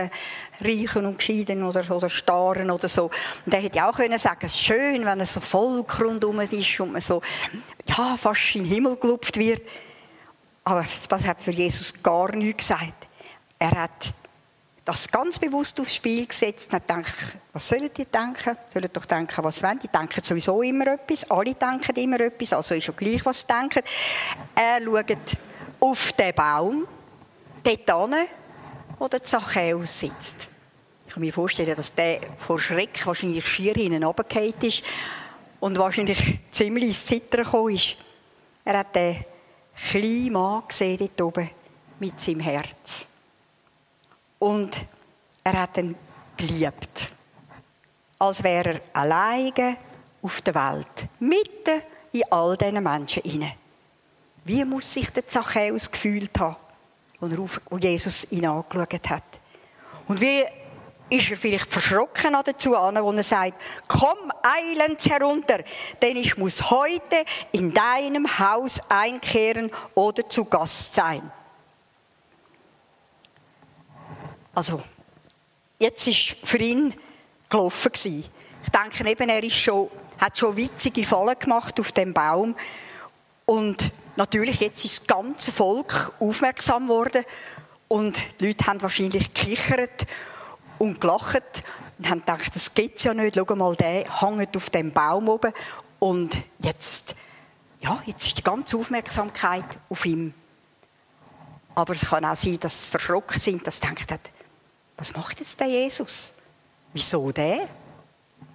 [0.63, 3.11] Reichen und Gescheiden oder, oder Starren oder so.
[3.45, 6.41] Und er hätte ja auch können sagen, es ist schön, wenn es so Volk rundum
[6.41, 7.21] ist und man so,
[7.87, 9.61] ja, fast in den Himmel gelupft wird.
[10.65, 13.06] Aber das hat für Jesus gar nichts gesagt.
[13.59, 14.13] Er hat
[14.85, 18.57] das ganz bewusst aufs Spiel gesetzt und hat gedacht, was sollen die denken?
[18.73, 19.81] Sollen doch denken, was wollen.
[19.81, 21.29] Die denken sowieso immer etwas.
[21.29, 23.83] Alle denken immer etwas, also ist schon gleich, was sie denken.
[24.55, 25.37] Er schaut
[25.81, 26.87] auf den Baum,
[27.65, 28.27] dort hin,
[28.99, 30.47] wo der Zachäus sitzt.
[31.07, 34.85] Ich kann mir vorstellen, dass der vor Schreck wahrscheinlich schier hinten runtergefallen ist
[35.59, 37.97] und wahrscheinlich ziemlich ins Zittern gekommen ist.
[38.65, 39.25] Er hat den
[39.77, 41.51] kleinen Mann gesehen dort oben
[41.99, 43.07] mit seinem Herz.
[44.39, 44.79] Und
[45.45, 45.97] er hat ihn
[46.37, 47.11] geliebt.
[48.19, 49.77] Als wäre er alleine
[50.23, 51.09] auf der Welt.
[51.21, 53.55] Mitten in all diesen Menschen inne.
[54.45, 56.57] Wie muss sich der Zachäus gefühlt haben,
[57.21, 59.25] wo Jesus ihn angeschaut hat?
[60.09, 60.45] Und wie
[61.11, 65.61] ist er vielleicht verschrocken dazu an, wo er sagt, komm eilends herunter,
[66.03, 71.31] denn ich muss heute in deinem Haus einkehren oder zu Gast sein.
[74.57, 74.83] Also,
[75.79, 76.95] jetzt ist für ihn
[77.51, 77.93] gelaufen.
[77.93, 78.25] Ich
[78.71, 82.57] denke eben, er ist schon, hat schon witzige Fallen gemacht auf dem Baum.
[83.45, 87.23] Und natürlich, jetzt ist das ganze Volk aufmerksam geworden.
[87.87, 90.07] Und die Leute haben wahrscheinlich gekichert
[90.79, 91.63] und gelacht
[91.99, 93.37] und haben gedacht, das geht's ja nicht.
[93.37, 95.53] Schau mal, der hängt auf dem Baum oben.
[95.99, 97.15] Und jetzt,
[97.81, 100.33] ja, jetzt ist die ganze Aufmerksamkeit auf ihm.
[101.75, 104.19] Aber es kann auch sein, dass sie verschrocken sind, dass sie denken,
[104.97, 106.33] was macht jetzt der Jesus?
[106.93, 107.69] Wieso der?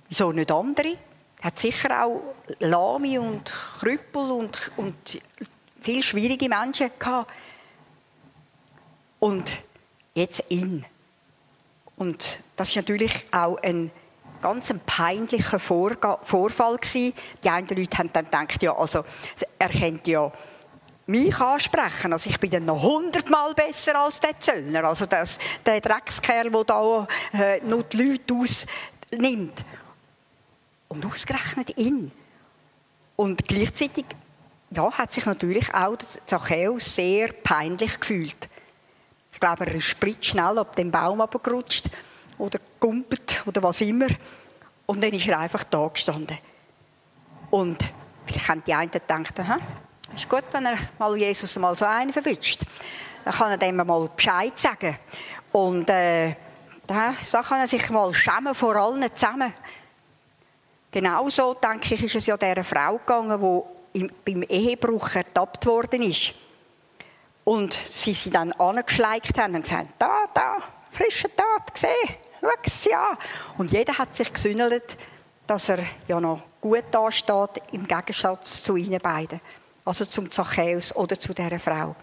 [0.09, 0.97] Wieso nicht andere?
[1.39, 2.21] Er hat sicher auch
[2.59, 5.21] Lahme und Krüppel und, und
[5.81, 7.31] viel schwierige Menschen gehabt.
[9.19, 9.61] Und
[10.13, 10.85] jetzt ihn.
[11.95, 13.91] Und das ist natürlich auch ein
[14.41, 17.13] ganz ein peinlicher Vorfall gewesen.
[17.43, 19.05] Die einen Leute haben dann gedacht, ja, also
[19.59, 20.31] er kennt ja
[21.11, 22.13] mich ansprechen.
[22.13, 24.85] Also ich bin dann noch hundertmal besser als der Zöllner.
[24.85, 29.65] Also das, der Dreckskerl, der da äh, nur die Leute ausnimmt.
[30.87, 32.11] Und ausgerechnet ihn.
[33.15, 34.05] Und gleichzeitig
[34.71, 38.49] ja, hat sich natürlich auch Zachäus sehr peinlich gefühlt.
[39.33, 41.89] Ich glaube, er ist schnell ab dem Baum abgerutscht
[42.37, 44.07] oder gumpelt oder was immer.
[44.85, 46.37] Und dann ist er einfach da gestanden.
[47.49, 47.83] Und
[48.25, 49.57] vielleicht haben die einen gedacht, aha,
[50.13, 52.61] Es ist gut, wenn er mal Jesus mal so einen verwünscht.
[53.23, 54.97] Dann kann er dem mal Bescheid sagen.
[55.51, 56.35] Und äh,
[56.85, 59.53] da kann er sich mal schämen vor allen zusammen.
[60.91, 66.33] Genauso, denke ich, ist es ja dieser Frau gegangen, die beim Ehebruch ertappt worden ist.
[67.45, 70.57] Und sie sie dann angeschleicht haben und gesagt, da, da,
[70.91, 71.91] frische Tat, gesehen,
[72.41, 73.17] schau ja.
[73.57, 74.97] Und jeder hat sich gesündelt,
[75.47, 79.39] dass er ja noch gut dasteht, im Gegensatz zu ihnen beiden.
[79.83, 81.95] Also zum Zachäus oder zu dieser Frau.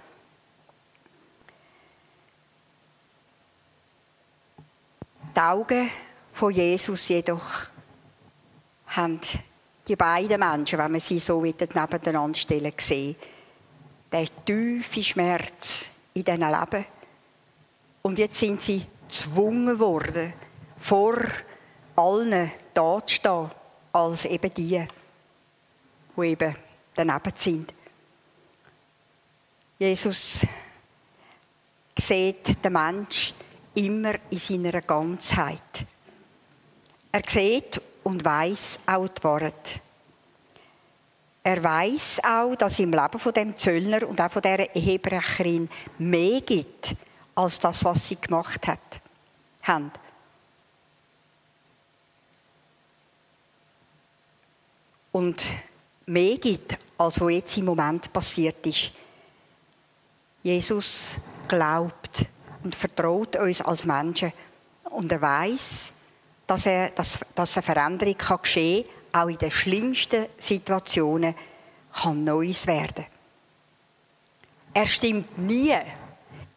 [5.35, 5.91] Die Augen
[6.33, 7.69] von Jesus jedoch
[8.88, 9.21] haben
[9.87, 13.17] die beiden Menschen, wenn man sie so nebeneinander stellen, gesehen,
[14.11, 16.85] der tiefe Schmerz in diesen Leben.
[18.03, 20.33] Und jetzt sind sie gezwungen worden,
[20.79, 21.19] vor
[21.95, 23.51] allen da zu stehen,
[23.93, 24.87] als eben die,
[26.17, 26.57] die eben
[26.98, 27.72] daneben sind.
[29.78, 30.40] Jesus
[31.96, 33.32] sieht den Mensch
[33.74, 35.87] immer in seiner Ganzheit.
[37.12, 39.80] Er sieht und weiß auch die Wahrheit.
[41.44, 46.40] Er weiß auch, dass im Leben von dem Zöllner und auch von der Ehebrecherin mehr
[46.40, 46.94] gibt
[47.37, 49.00] als das, was sie gemacht hat,
[49.62, 49.92] haben.
[55.12, 55.46] Und
[56.06, 58.92] mehr gibt, als was jetzt im Moment passiert ist.
[60.42, 62.26] Jesus glaubt
[62.62, 64.32] und vertraut uns als Menschen.
[64.90, 65.92] Und er weiß,
[66.46, 71.34] dass, er, dass, dass eine Veränderung kann geschehen kann, auch in den schlimmsten Situationen
[71.92, 73.06] kann Neues werden.
[74.74, 75.74] Er stimmt nie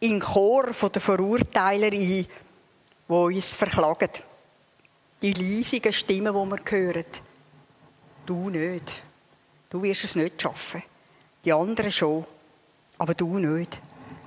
[0.00, 2.26] in den Chor der Verurteiler ein, die
[3.08, 4.10] uns verklagen.
[5.20, 7.04] Die leisigen Stimmen, die wir hören.
[8.26, 9.02] Du nicht.
[9.72, 10.82] Du wirst es nicht schaffen.
[11.46, 12.26] Die anderen schon,
[12.98, 13.80] aber du nicht.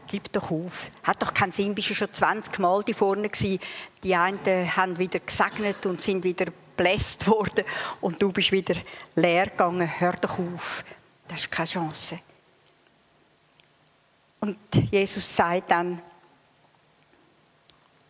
[0.07, 0.89] Gib doch auf.
[1.03, 3.59] Hat doch keinen Sinn, bist du schon 20 Mal die vorne gewesen.
[4.01, 7.63] Die einen haben wieder gesegnet und sind wieder bläst worden
[8.01, 8.73] und du bist wieder
[9.13, 9.87] leer gegangen.
[9.99, 10.83] Hör doch auf.
[11.27, 12.17] Das ist keine Chance.
[14.39, 14.57] Und
[14.89, 16.01] Jesus sagt dann,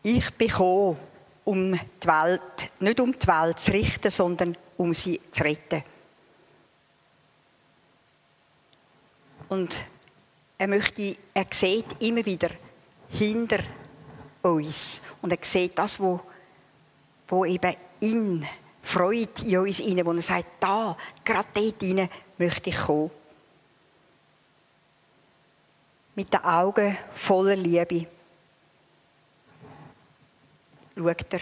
[0.03, 0.97] ich bin gekommen,
[1.43, 5.83] um die Welt, nicht um die Welt zu richten, sondern um sie zu retten.
[9.49, 9.79] Und
[10.57, 12.49] er möchte, er sieht immer wieder
[13.09, 13.59] hinter
[14.41, 15.01] uns.
[15.21, 16.21] Und er sieht das, wo,
[17.27, 18.45] wo eben in
[18.81, 23.11] Freude in uns rein, wo er sagt, da, gerade dort rein möchte ich kommen.
[26.15, 28.07] Mit den Augen voller Liebe
[30.95, 31.39] schaut er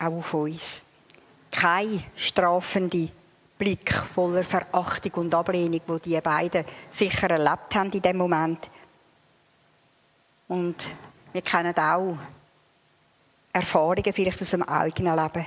[0.00, 0.82] auch auf uns.
[1.50, 3.10] Kein strafende
[3.58, 8.70] Blick voller Verachtung und Ablehnung, wo die beiden sicher erlebt haben in dem Moment.
[10.46, 10.90] Und
[11.32, 12.16] wir kennen auch
[13.52, 15.46] Erfahrungen vielleicht aus dem eigenen Leben,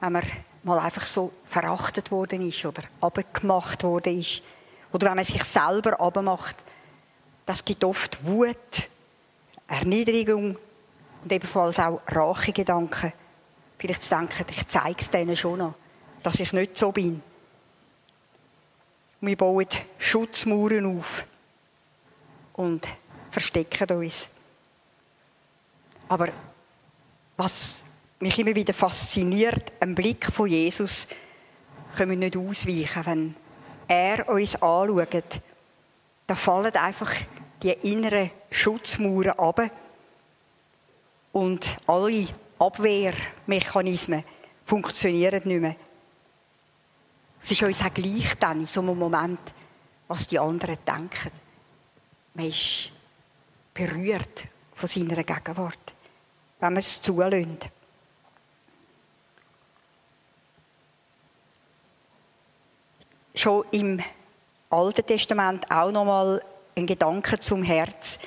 [0.00, 0.22] wenn man
[0.62, 4.42] mal einfach so verachtet worden ist oder abgemacht worden ist
[4.92, 6.56] oder wenn man sich selber abmacht.
[7.44, 8.88] Das gibt oft Wut,
[9.68, 10.56] Erniedrigung
[11.22, 13.12] und ebenfalls auch Rachegedanken.
[13.78, 15.74] Vielleicht zu denken, ich zeige es denen schon noch
[16.22, 17.22] dass ich nicht so bin.
[19.20, 19.66] Wir bauen
[19.98, 21.24] Schutzmauern auf
[22.54, 22.88] und
[23.30, 24.28] verstecken uns.
[26.08, 26.28] Aber
[27.36, 27.84] was
[28.20, 31.08] mich immer wieder fasziniert, ein Blick von Jesus,
[31.96, 33.04] können wir nicht ausweichen.
[33.06, 33.34] Wenn
[33.88, 35.40] er uns anschaut,
[36.26, 37.12] da fallen einfach
[37.62, 39.70] die inneren Schutzmauern ab
[41.32, 44.24] und alle Abwehrmechanismen
[44.66, 45.76] funktionieren nicht mehr.
[47.42, 49.40] Es ist uns auch gleich dann in so einem Moment,
[50.06, 51.32] was die anderen denken.
[52.34, 52.90] Man ist
[53.74, 55.92] berührt von seiner Gegenwart,
[56.60, 57.68] wenn man es zulässt.
[63.34, 64.00] Schon im
[64.70, 66.44] Alten Testament auch nochmal
[66.76, 68.18] ein Gedanke zum Herz,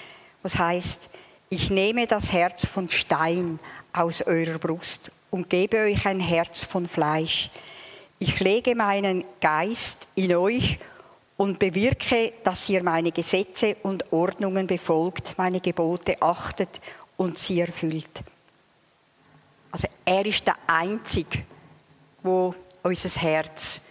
[0.41, 1.09] was heißt:
[1.49, 3.59] Ich nehme das Herz von Stein
[3.93, 7.49] aus eurer Brust und gebe euch ein Herz von Fleisch
[8.19, 10.79] ich lege meinen Geist in euch
[11.37, 16.79] und bewirke, dass ihr meine Gesetze und Ordnungen befolgt, meine Gebote achtet
[17.17, 18.21] und sie erfüllt.
[19.71, 21.43] Also er ist der Einzige,
[22.23, 23.81] wo unser Herz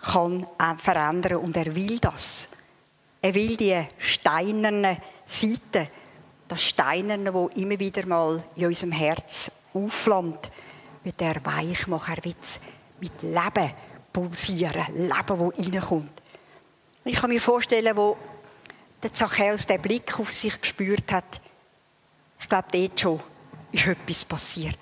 [0.00, 0.46] kann
[0.78, 2.48] verändern und er will das.
[3.20, 5.88] Er will die steinerne Seite,
[6.46, 10.48] das Steinerne, wo immer wieder mal in unserem Herz aufflammt,
[11.02, 12.14] wird er weich machen.
[12.16, 12.34] Er will
[13.00, 13.72] mit Leben
[14.12, 16.22] pulsieren, Leben, das reinkommt.
[17.04, 18.16] Ich kann mir vorstellen, wo
[19.02, 21.40] der Zachäus den Blick auf sich gespürt hat,
[22.40, 23.20] ich glaube, dort schon
[23.72, 24.78] ist etwas passiert.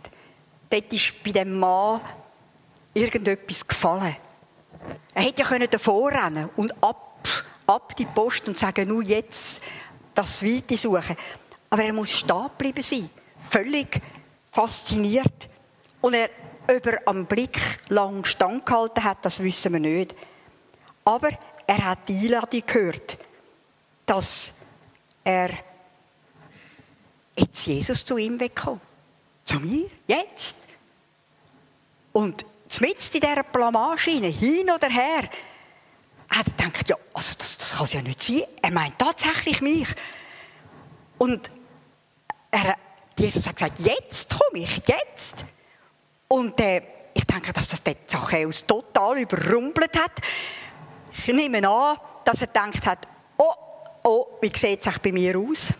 [0.70, 2.00] Dort ist bei dem Mann
[2.92, 4.16] irgendetwas gefallen.
[5.14, 7.29] Er hätte ja können davor rennen und ab,
[7.66, 9.62] ab die Post und sagen, nur jetzt
[10.14, 11.16] das Weite suchen.
[11.70, 13.09] Aber er muss stehen bleiben sein.
[13.50, 14.00] Völlig
[14.53, 15.48] fasziniert.
[16.00, 16.31] Und er,
[16.68, 20.14] ob er am Blick lang standgehalten hat, das wissen wir nicht.
[21.05, 21.31] Aber
[21.66, 23.18] er hat die Einladung gehört,
[24.07, 24.55] dass
[25.22, 25.50] er
[27.37, 28.81] jetzt Jesus zu ihm wegkommt.
[29.44, 29.90] Zu mir?
[30.07, 30.57] Jetzt?
[32.12, 32.46] Und
[32.81, 35.29] mitten in dieser Blamage hin oder her,
[36.29, 38.42] hat er gedacht, ja, also das, das kann es ja nicht sein.
[38.62, 39.88] Er meint tatsächlich mich.
[41.18, 41.50] Und
[42.50, 42.77] er,
[43.18, 45.44] Jesus hat gesagt, jetzt komme ich, jetzt.
[46.29, 46.83] Und äh,
[47.15, 50.13] ich denke, dass das der Zachäus total überrumpelt hat.
[51.13, 53.53] Ich nehme an, dass er gedacht hat, oh,
[54.03, 55.73] oh, wie sieht es bei mir aus?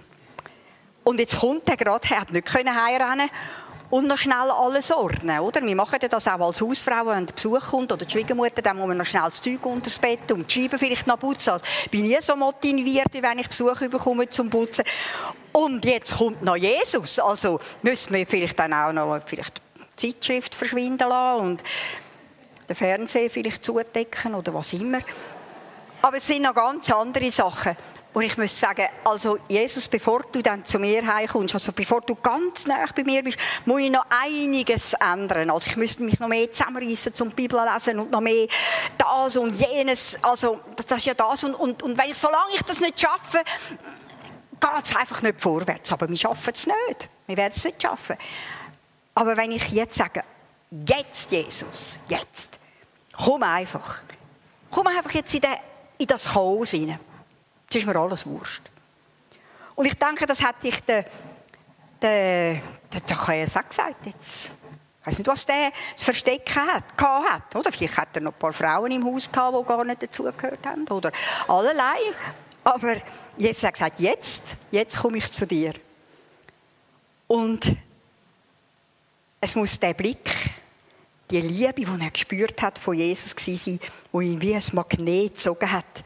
[1.03, 3.29] Und jetzt kommt er gerade, er hat nicht heimrennen
[3.91, 5.63] und noch schnell alles ordnen, oder?
[5.63, 8.97] Wir machen das auch als Hausfrau, wenn Besuch kommt oder die Schwiegermutter, dann muss man
[8.97, 11.51] noch schnell das Zeug unter das Bett und die Scheiben vielleicht noch putzen.
[11.51, 14.85] Also, ich bin nie so motiviert, wenn ich Besuch bekomme zum Putzen.
[15.53, 19.61] Und jetzt kommt noch Jesus, also müssen wir vielleicht dann auch noch vielleicht
[19.97, 21.63] Zeitschrift verschwinden lassen und
[22.69, 25.01] den Fernseher vielleicht zudecken oder was immer.
[26.03, 27.77] Aber es sind noch ganz andere Sachen.
[28.15, 32.15] Und ich muss sagen, also Jesus, bevor du dann zu mir heimkommst, also bevor du
[32.15, 35.51] ganz nah bei mir bist, muss ich noch einiges ändern.
[35.51, 38.47] Also ich müsste mich noch mehr zusammenreißen zum Bibel lesen und noch mehr
[38.97, 40.17] das und jenes.
[40.23, 41.43] Also das ist ja das.
[41.43, 43.43] Und, und, und wenn ich, solange ich das nicht schaffe,
[44.61, 45.91] geht es einfach nicht vorwärts.
[45.91, 47.09] Aber wir schaffen es nicht.
[47.27, 48.17] Wir werden es nicht schaffen.
[49.15, 50.25] Aber wenn ich jetzt sage,
[50.89, 52.59] jetzt Jesus, jetzt,
[53.13, 54.03] komm einfach.
[54.71, 55.55] Komm einfach jetzt in, den,
[55.99, 56.99] in das Chaos hinein.
[57.65, 58.63] Jetzt ist mir alles wurscht.
[59.77, 61.05] Und ich denke, das hätte ich der,
[62.01, 62.61] der,
[63.09, 64.07] der Käse auch gesagt.
[64.07, 64.51] Jetzt,
[65.01, 67.57] ich weiß nicht, was der zu verstecken hat, hat.
[67.57, 70.67] Oder vielleicht hat er noch ein paar Frauen im Haus gehabt, die gar nicht dazugehört
[70.67, 70.87] haben.
[70.89, 71.13] Oder
[71.47, 71.99] allerlei.
[72.65, 72.97] Aber
[73.37, 75.75] Jesus hat gesagt, jetzt, jetzt komme ich zu dir.
[77.27, 77.77] Und
[79.45, 80.31] es muss der Blick,
[81.31, 85.35] die Liebe, die er gespürt hat von Jesus gewesen sein, die ihn wie ein Magnet
[85.35, 86.05] gezogen hat.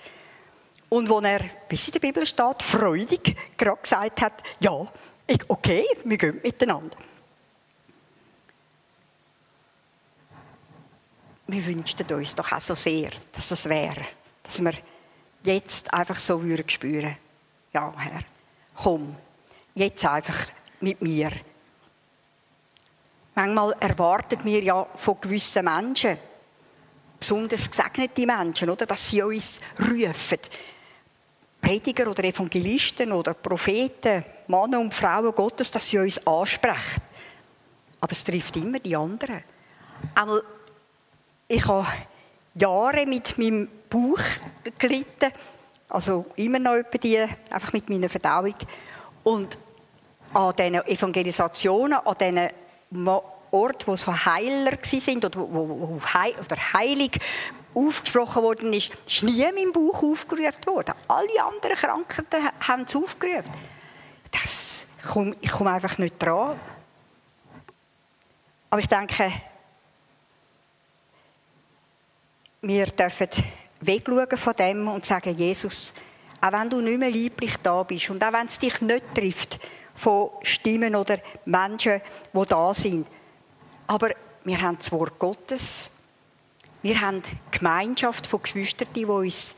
[0.88, 4.90] Und wo er, wie es in der Bibel steht, freudig gerade gesagt hat, ja,
[5.46, 6.96] okay, wir gehen miteinander.
[11.46, 14.04] Wir wünschten uns doch auch so sehr, dass das wäre.
[14.42, 14.74] Dass wir
[15.44, 17.16] jetzt einfach so würden spüren.
[17.72, 18.24] Ja, Herr,
[18.74, 19.16] komm,
[19.74, 20.48] jetzt einfach
[20.80, 21.30] mit mir.
[23.38, 26.18] Manchmal erwartet wir ja von gewissen Menschen,
[27.20, 30.40] besonders gesegnete Menschen, oder, dass sie uns rufen.
[31.60, 37.00] Prediger oder Evangelisten oder Propheten, Männer und Frauen Gottes, dass sie uns ansprechen.
[38.00, 39.44] Aber es trifft immer die anderen.
[40.16, 40.42] Einmal,
[41.46, 41.86] ich habe
[42.56, 44.18] Jahre mit meinem Bauch
[44.76, 45.30] gelitten,
[45.88, 48.56] also immer noch über die, einfach mit meiner Verdauung.
[49.22, 49.56] Und
[50.34, 52.50] an diesen Evangelisationen, an diesen
[53.50, 57.18] Orten, wo so Heiler waren oder wo, heil, oder heilig
[57.74, 60.94] aufgesprochen worden ist, ist nie in meinem Bauch aufgerufen worden.
[61.06, 63.50] Alle anderen Krankheiten haben es aufgerufen.
[64.30, 64.86] Das,
[65.40, 66.58] ich komme einfach nicht dran.
[68.70, 69.32] Aber ich denke,
[72.60, 73.28] wir dürfen
[73.80, 75.94] wegschauen von dem und sagen, Jesus,
[76.40, 79.58] auch wenn du nicht mehr lieblich da bist und auch wenn es dich nicht trifft
[79.98, 82.00] von Stimmen oder Menschen,
[82.32, 83.06] die da sind,
[83.86, 84.10] aber
[84.44, 85.90] wir haben das Wort Gottes,
[86.82, 89.56] wir haben Gemeinschaft von Geschwistern, die uns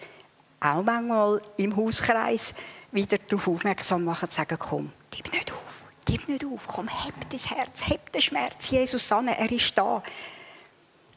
[0.61, 2.55] auch manchmal im Hauskreis
[2.93, 5.59] wieder darauf aufmerksam machen und sagen, komm, gib nicht auf,
[6.05, 10.03] gib nicht auf, komm, heb dein Herz, heb den Schmerz, Jesus an, er ist da.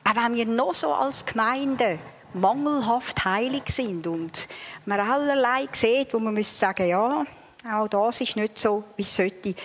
[0.06, 2.00] Auch wenn wir noch so als Gemeinde
[2.34, 4.48] mangelhaft heilig sind und
[4.86, 7.26] man allerlei sieht, wo man sagen, ja,
[7.72, 9.56] auch das ist nicht so, wie es sollte.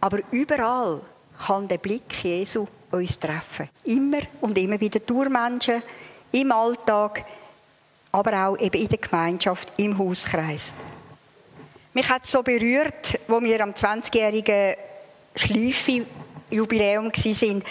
[0.00, 1.00] Aber überall
[1.46, 3.68] kann der Blick Jesu uns treffen.
[3.84, 5.82] Immer und immer wieder durch Menschen,
[6.32, 7.24] im Alltag,
[8.12, 10.72] aber auch eben in der Gemeinschaft, im Hauskreis.
[11.92, 14.74] Mich hat es so berührt, wo wir am 20-jährigen
[15.34, 17.64] Schleife-Jubiläum waren.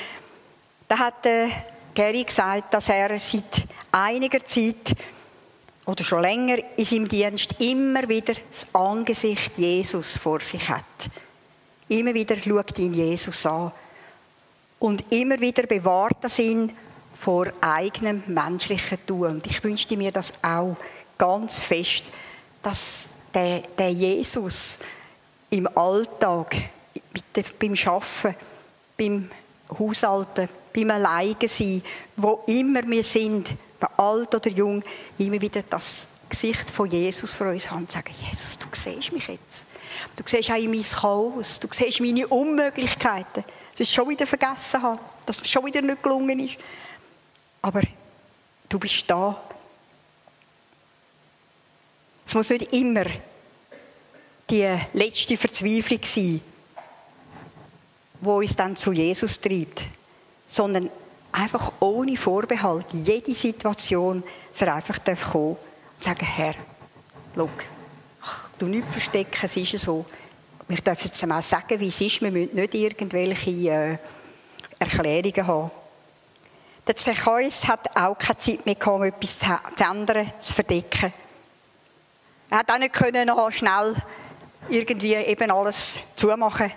[0.87, 1.49] Da hat äh,
[1.93, 4.95] Gary gesagt, dass er seit einiger Zeit
[5.87, 10.83] oder schon länger in seinem Dienst immer wieder das Angesicht Jesus vor sich hat.
[11.87, 13.71] Immer wieder schaut ihn Jesus an.
[14.79, 16.73] Und immer wieder bewahrt er ihn
[17.17, 19.27] vor eigenem menschlichen Tun.
[19.27, 20.75] Und ich wünschte mir das auch
[21.17, 22.03] ganz fest,
[22.61, 24.79] dass der, der Jesus
[25.49, 26.55] im Alltag,
[27.59, 28.35] beim Arbeiten,
[28.97, 29.31] beim
[29.79, 31.81] Haushalten, beim Alleinsein,
[32.17, 34.83] wo immer wir sind, bei alt oder jung,
[35.17, 39.27] immer wieder das Gesicht von Jesus vor uns haben und sagen, Jesus, du siehst mich
[39.27, 39.65] jetzt.
[40.15, 44.81] Du siehst auch in mein Chaos, du siehst meine Unmöglichkeiten, dass ich schon wieder vergessen
[44.81, 46.57] habe, dass es schon wieder nicht gelungen ist.
[47.61, 47.81] Aber
[48.67, 49.41] du bist da.
[52.25, 53.05] Es muss nicht immer
[54.49, 56.41] die letzte Verzweiflung sein,
[58.19, 59.83] wo uns dann zu Jesus treibt,
[60.45, 60.89] sondern
[61.31, 65.57] einfach ohne Vorbehalt, jede Situation, dass er einfach kommen darf und
[65.99, 66.55] sagen, Herr,
[67.35, 67.49] schau,
[68.59, 70.05] du nicht verstecken, es ist so.
[70.67, 73.97] Wir dürfen jetzt mal sagen, wie es ist, wir müssen nicht irgendwelche äh,
[74.79, 75.71] Erklärungen haben.
[76.85, 81.13] Der Zechäus hat auch keine Zeit mehr gehabt, um etwas zu ändern, zu verdecken.
[82.49, 83.95] Er hat auch nicht können noch schnell
[84.69, 86.71] irgendwie eben alles zumachen.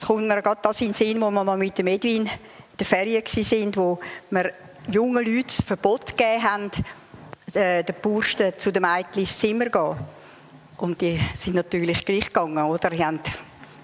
[0.00, 2.30] Es kommt mir gerade das in den Sinn, wo wir mal mit dem Edwin in
[2.78, 4.52] der Ferien waren, wo wir
[4.90, 6.70] jungen Leuten das Verbot gegeben haben,
[7.52, 9.96] äh, den Bursten zu den Mädchen ins Zimmer zu gehen.
[10.78, 12.88] Und die sind natürlich gleich gegangen, oder?
[12.88, 13.20] Die haben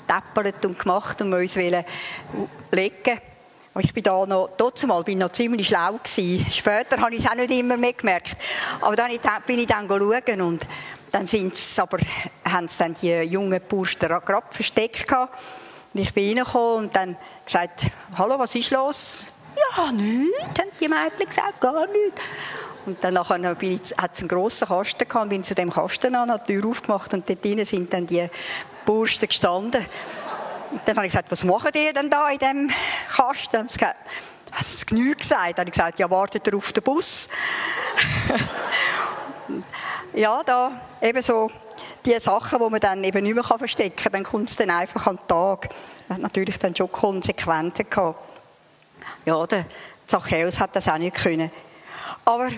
[0.08, 1.84] tappert und gemacht und uns legen
[3.78, 4.56] ich bin da noch,
[4.86, 6.46] mal, bin noch ziemlich schlau gewesen.
[6.50, 8.38] Später habe ich es auch nicht immer mehr gemerkt.
[8.80, 9.10] Aber dann
[9.46, 10.66] bin ich dann schauen und
[11.12, 11.98] dann sind's aber,
[12.42, 15.38] haben sie dann die jungen Burschen gerade versteckt gehabt.
[15.96, 17.16] Und ich bin reingekommen und dann
[17.46, 17.86] gesagt,
[18.18, 19.28] hallo, was ist los?
[19.56, 22.20] Ja, nichts, haben die Mädchen gesagt, gar nichts.
[22.84, 26.60] Und dann hat es einen grossen Kasten gehabt, bin zu dem Kasten an, habe die
[26.60, 28.28] Tür aufgemacht und dort drinnen sind dann die
[28.84, 29.86] Burschen gestanden.
[30.70, 32.70] Und dann habe ich gesagt, was machen die denn da in diesem
[33.16, 33.60] Kasten?
[33.60, 33.98] Und sie gesagt,
[34.52, 35.52] hast du genug gesagt?
[35.56, 37.30] Dann habe ich gesagt, ja, wartet ihr auf den Bus?
[40.12, 41.50] ja, da eben so
[42.06, 45.06] die Sachen, die man dann eben nicht mehr verstecken kann, dann kommt es dann einfach
[45.06, 45.68] an den Tag.
[46.08, 48.18] Das hat natürlich dann schon Konsequenzen gehabt.
[49.24, 49.66] Ja, der
[50.06, 51.50] Zachäus hat das auch nicht können.
[52.24, 52.48] Aber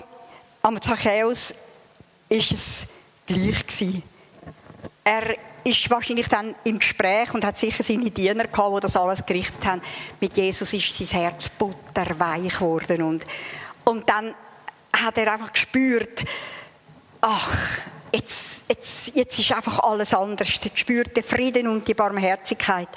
[0.62, 1.54] am Zachäus
[2.28, 2.86] ist es
[3.26, 4.02] gleich gewesen.
[5.04, 5.34] Er
[5.64, 9.64] ist wahrscheinlich dann im Gespräch und hat sicher seine Diener gehabt, die das alles gerichtet
[9.64, 9.82] haben.
[10.20, 13.24] Mit Jesus ist sein Herz butterweich geworden und,
[13.84, 14.34] und dann
[14.94, 16.24] hat er einfach gespürt,
[17.20, 17.82] ach,
[18.12, 20.48] jetzt, jetzt, jetzt ist einfach alles anders.
[20.48, 22.88] Er spürt den Frieden und die Barmherzigkeit.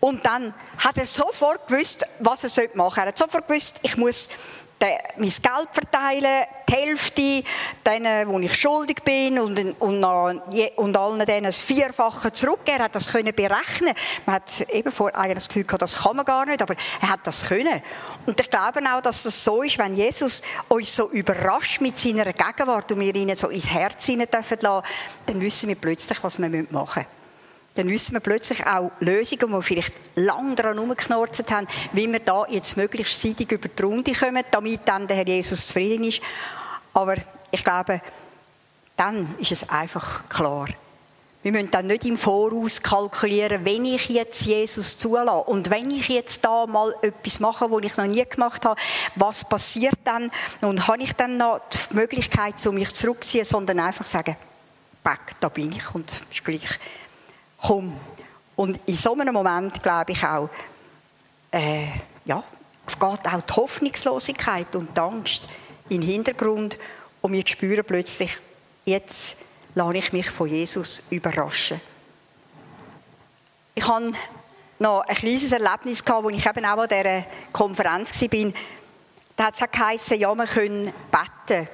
[0.00, 3.00] Und dann hat er sofort gewusst, was er machen sollte.
[3.00, 4.28] Er hat sofort gewusst, ich muss
[5.16, 7.44] mein Geld verteilen, die Hälfte
[7.86, 12.78] denen, wo ich schuldig bin und, und, und allen denen das Vierfache zurückgeben.
[12.78, 13.94] Er hat das können berechnen.
[14.26, 17.20] Man hat eben vor das Gefühl gehabt, das kann man gar nicht, aber er hat
[17.24, 17.82] das können.
[18.26, 22.32] Und ich glaube auch, dass das so ist, wenn Jesus uns so überrascht mit seiner
[22.32, 24.86] Gegenwart und wir ihn so ins Herz hinein dürfen lassen,
[25.26, 27.21] dann wissen wir plötzlich, was wir machen müssen
[27.74, 32.20] dann wissen wir plötzlich auch Lösungen, die wir vielleicht lange daran herumgeknorzt haben, wie wir
[32.20, 36.20] da jetzt möglichst seitig über die Runde kommen, damit dann der Herr Jesus zufrieden ist.
[36.92, 37.16] Aber
[37.50, 38.02] ich glaube,
[38.96, 40.68] dann ist es einfach klar.
[41.42, 46.08] Wir müssen dann nicht im Voraus kalkulieren, wenn ich jetzt Jesus zulasse und wenn ich
[46.08, 48.80] jetzt da mal etwas mache, was ich noch nie gemacht habe,
[49.16, 50.30] was passiert dann?
[50.60, 51.60] Und habe ich dann noch
[51.90, 54.36] die Möglichkeit, mich zurückzuziehen, sondern einfach sagen,
[55.02, 56.78] back, da bin ich und ist gleich
[57.62, 57.96] komm.
[58.56, 60.48] Und in so einem Moment glaube ich auch,
[61.50, 61.86] äh,
[62.24, 62.42] ja,
[62.86, 65.48] geht auch die Hoffnungslosigkeit und die Angst
[65.88, 66.76] in den Hintergrund
[67.20, 68.38] und wir spüren plötzlich,
[68.84, 69.36] jetzt
[69.74, 71.80] lasse ich mich von Jesus überraschen.
[73.74, 74.12] Ich hatte
[74.78, 78.52] noch ein kleines Erlebnis, als ich eben auch an dieser Konferenz war.
[79.36, 81.68] Da hat es geheißen, ja, wir können beten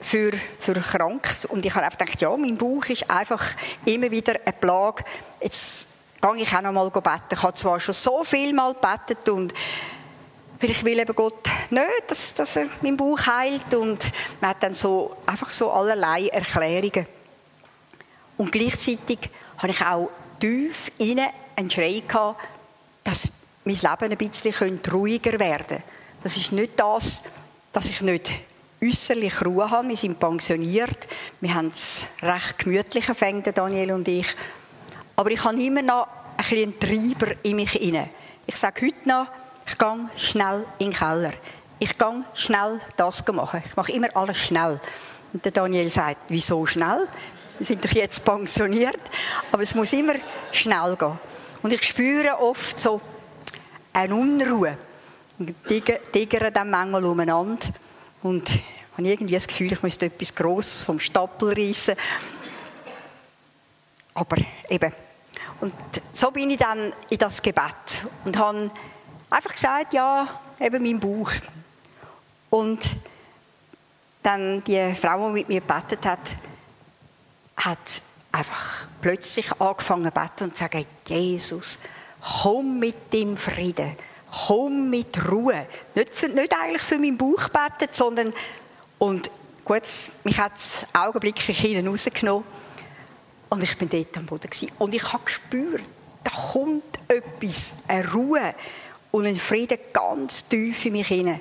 [0.00, 1.28] für, für krank.
[1.48, 3.44] Und ich habe einfach gedacht, ja, mein Bauch ist einfach
[3.84, 5.04] immer wieder eine Plage.
[5.40, 5.88] Jetzt
[6.20, 7.32] gehe ich auch noch mal beten.
[7.32, 9.54] Ich habe zwar schon so viel mal gebetet und
[10.58, 13.74] vielleicht will eben Gott nicht, dass, dass er meinen Bauch heilt.
[13.74, 17.06] Und man hat dann so, einfach so allerlei Erklärungen.
[18.36, 19.18] Und gleichzeitig
[19.58, 22.40] habe ich auch tief innen einen Schrei gehabt,
[23.02, 23.28] dass
[23.64, 25.82] mein Leben ein bisschen ruhiger werden könnte.
[26.22, 27.22] Das ist nicht das,
[27.72, 28.32] dass ich nicht
[28.82, 29.88] äußerlich Ruhe haben.
[29.88, 31.08] Wir sind pensioniert.
[31.40, 34.26] Wir haben es recht gemütlich fängt Daniel und ich.
[35.16, 36.06] Aber ich habe immer noch
[36.36, 38.10] ein bisschen Treiber in mich hinein.
[38.46, 39.26] Ich sage heute noch,
[39.66, 41.32] ich gehe schnell in den Keller.
[41.78, 43.62] Ich gehe schnell das machen.
[43.66, 44.80] Ich mache immer alles schnell.
[45.32, 47.08] Und Daniel sagt, wieso schnell?
[47.58, 49.00] Wir sind doch jetzt pensioniert.
[49.52, 50.14] Aber es muss immer
[50.52, 51.18] schnell gehen.
[51.62, 53.00] Und ich spüre oft so
[53.92, 54.78] eine Unruhe.
[55.38, 55.54] und
[56.12, 57.66] tigern dann manchmal umeinander.
[58.22, 58.62] Und ich
[58.96, 61.94] habe irgendwie das Gefühl, ich müsste etwas Grosses vom Stapel reissen.
[64.14, 64.36] Aber
[64.68, 64.92] eben.
[65.60, 65.74] Und
[66.12, 68.70] so bin ich dann in das Gebet und habe
[69.30, 71.32] einfach gesagt, ja, eben mein Bauch.
[72.50, 72.90] Und
[74.22, 76.20] dann die Frau, die mit mir gebetet hat,
[77.56, 78.02] hat
[78.32, 81.78] einfach plötzlich angefangen zu beten und zu sagen, Jesus,
[82.42, 83.96] komm mit dem Frieden,
[84.30, 85.66] komm mit Ruhe.
[85.94, 88.32] Nicht, für, nicht eigentlich für meinen Bauch beten, sondern,
[88.98, 89.30] und
[89.64, 89.82] gut,
[90.24, 92.44] mich hat es augenblicklich hinten rausgenommen
[93.48, 94.70] und ich bin dort am Boden gewesen.
[94.78, 95.82] und ich habe gespürt,
[96.24, 98.54] da kommt etwas, eine Ruhe
[99.10, 101.40] und ein Frieden ganz tief in mich hinein.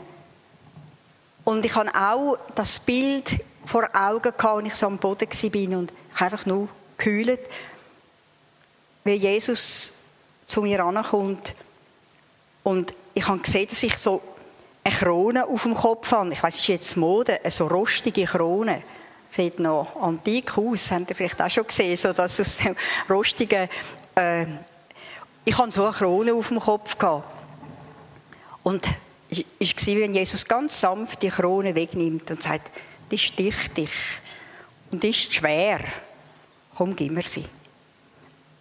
[1.44, 5.80] Und ich habe auch das Bild vor Augen gehabt, als ich so am Boden war
[5.80, 7.40] und ich einfach nur geheult,
[9.04, 9.94] wie Jesus
[10.46, 11.54] zu mir ankommt.
[12.68, 14.22] Und ich habe gesehen, dass ich so
[14.84, 16.34] eine Krone auf dem Kopf habe.
[16.34, 18.84] Ich weiß, es ist jetzt Mode, eine so rostige Krone.
[19.30, 22.76] Sieht noch antik aus, habt ihr vielleicht auch schon gesehen, so dass aus dem
[23.10, 23.70] rostigen...
[24.16, 24.46] Äh,
[25.46, 26.98] ich hatte so eine Krone auf dem Kopf.
[26.98, 27.24] Gehabt.
[28.64, 28.86] Und
[29.30, 32.70] es war, wenn Jesus ganz sanft die Krone wegnimmt und sagt,
[33.10, 33.94] die sticht dich
[34.92, 35.80] und ist schwer.
[36.76, 37.46] Komm, gib mir sie.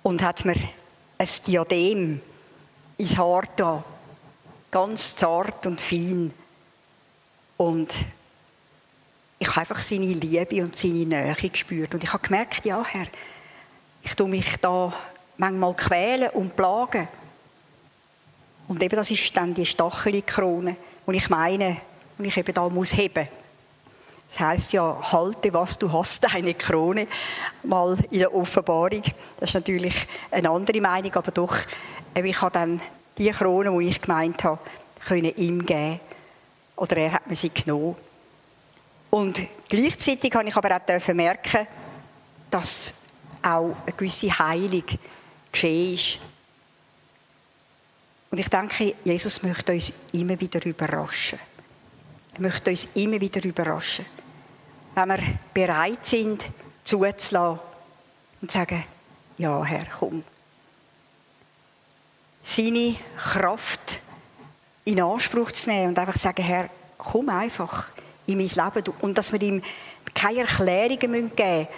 [0.04, 0.54] Und hat mir
[1.18, 2.20] ein Diadem
[2.98, 3.82] ins Haar da,
[4.76, 6.30] ganz zart und fein.
[7.56, 7.94] Und
[9.38, 11.94] ich habe einfach seine Liebe und seine Nähe gespürt.
[11.94, 13.06] Und ich habe gemerkt, ja, Herr,
[14.02, 14.92] ich tue mich da
[15.38, 17.08] manchmal quälen und plagen.
[18.68, 21.78] Und eben das ist dann die Stacheli-Krone, die ich meine,
[22.18, 23.28] die ich eben da muss heben.
[24.28, 27.06] Das heißt ja, halte, was du hast, deine Krone.
[27.62, 29.04] Mal in der Offenbarung.
[29.40, 31.56] Das ist natürlich eine andere Meinung, aber doch,
[32.14, 32.82] ich habe dann
[33.18, 34.60] die Krone, die ich gemeint habe,
[35.06, 36.00] können ihm geben.
[36.76, 37.96] Oder er hat mir sie genommen.
[39.10, 41.66] Und gleichzeitig habe ich aber auch merken,
[42.50, 42.94] dass
[43.42, 44.84] auch eine gewisse Heilung
[45.50, 46.18] geschehen ist.
[48.30, 51.38] Und ich denke, Jesus möchte uns immer wieder überraschen.
[52.34, 54.04] Er möchte uns immer wieder überraschen.
[54.94, 55.18] Wenn wir
[55.54, 56.44] bereit sind,
[56.84, 57.58] zuzulassen
[58.42, 58.84] und zu sagen,
[59.38, 60.24] ja, Herr, komm.
[62.48, 63.98] Seine Kraft
[64.84, 67.88] in Anspruch zu nehmen und einfach sagen, Herr, komm einfach
[68.26, 68.94] in mein Leben.
[69.00, 69.60] Und dass wir ihm
[70.14, 71.68] keine Erklärungen geben müssen,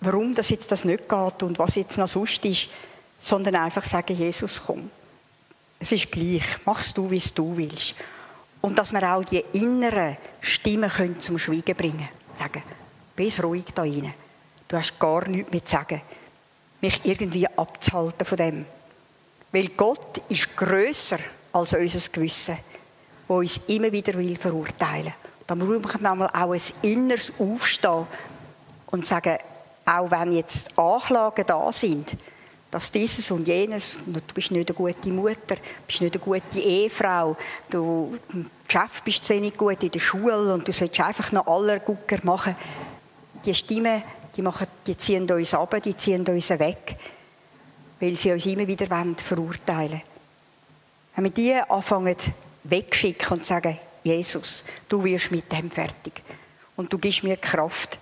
[0.00, 2.68] warum das jetzt das nicht geht und was jetzt noch sonst ist,
[3.18, 4.90] sondern einfach sagen, Jesus, komm.
[5.78, 6.64] Es ist gleich.
[6.64, 7.94] Machst du, wie du willst.
[8.62, 12.08] Und dass wir auch die inneren Stimmen können zum Schweigen bringen können.
[12.38, 12.62] Sagen,
[13.14, 14.14] bist ruhig da rein.
[14.66, 16.02] Du hast gar nichts mehr zu sagen.
[16.80, 18.66] Mich irgendwie abzuhalten von dem.
[19.56, 21.16] Weil Gott ist grösser
[21.50, 22.58] als unser Gewissen,
[23.26, 25.14] wo uns immer wieder will verurteilen.
[25.46, 28.06] Da muss man manchmal auch ein inneres Aufstehen
[28.88, 29.38] und sagen,
[29.86, 32.10] auch wenn jetzt Anklagen da sind,
[32.70, 36.60] dass dieses und jenes, du bist nicht eine gute Mutter, du bist nicht eine gute
[36.60, 37.34] Ehefrau,
[37.70, 41.46] du im Geschäft bist zu wenig gut in der Schule und du solltest einfach noch
[41.46, 42.54] aller Gucker machen.
[43.42, 44.02] Die Stimmen,
[44.36, 46.98] die, machen, die ziehen uns ab, die ziehen uns weg,
[48.00, 48.86] weil sie uns immer wieder
[49.16, 50.02] verurteilen wollen.
[51.14, 52.16] Wenn wir die anfangen
[52.64, 56.12] wegschicken und sagen, Jesus, du wirst mit dem fertig
[56.76, 57.98] und du gibst mir Kraft,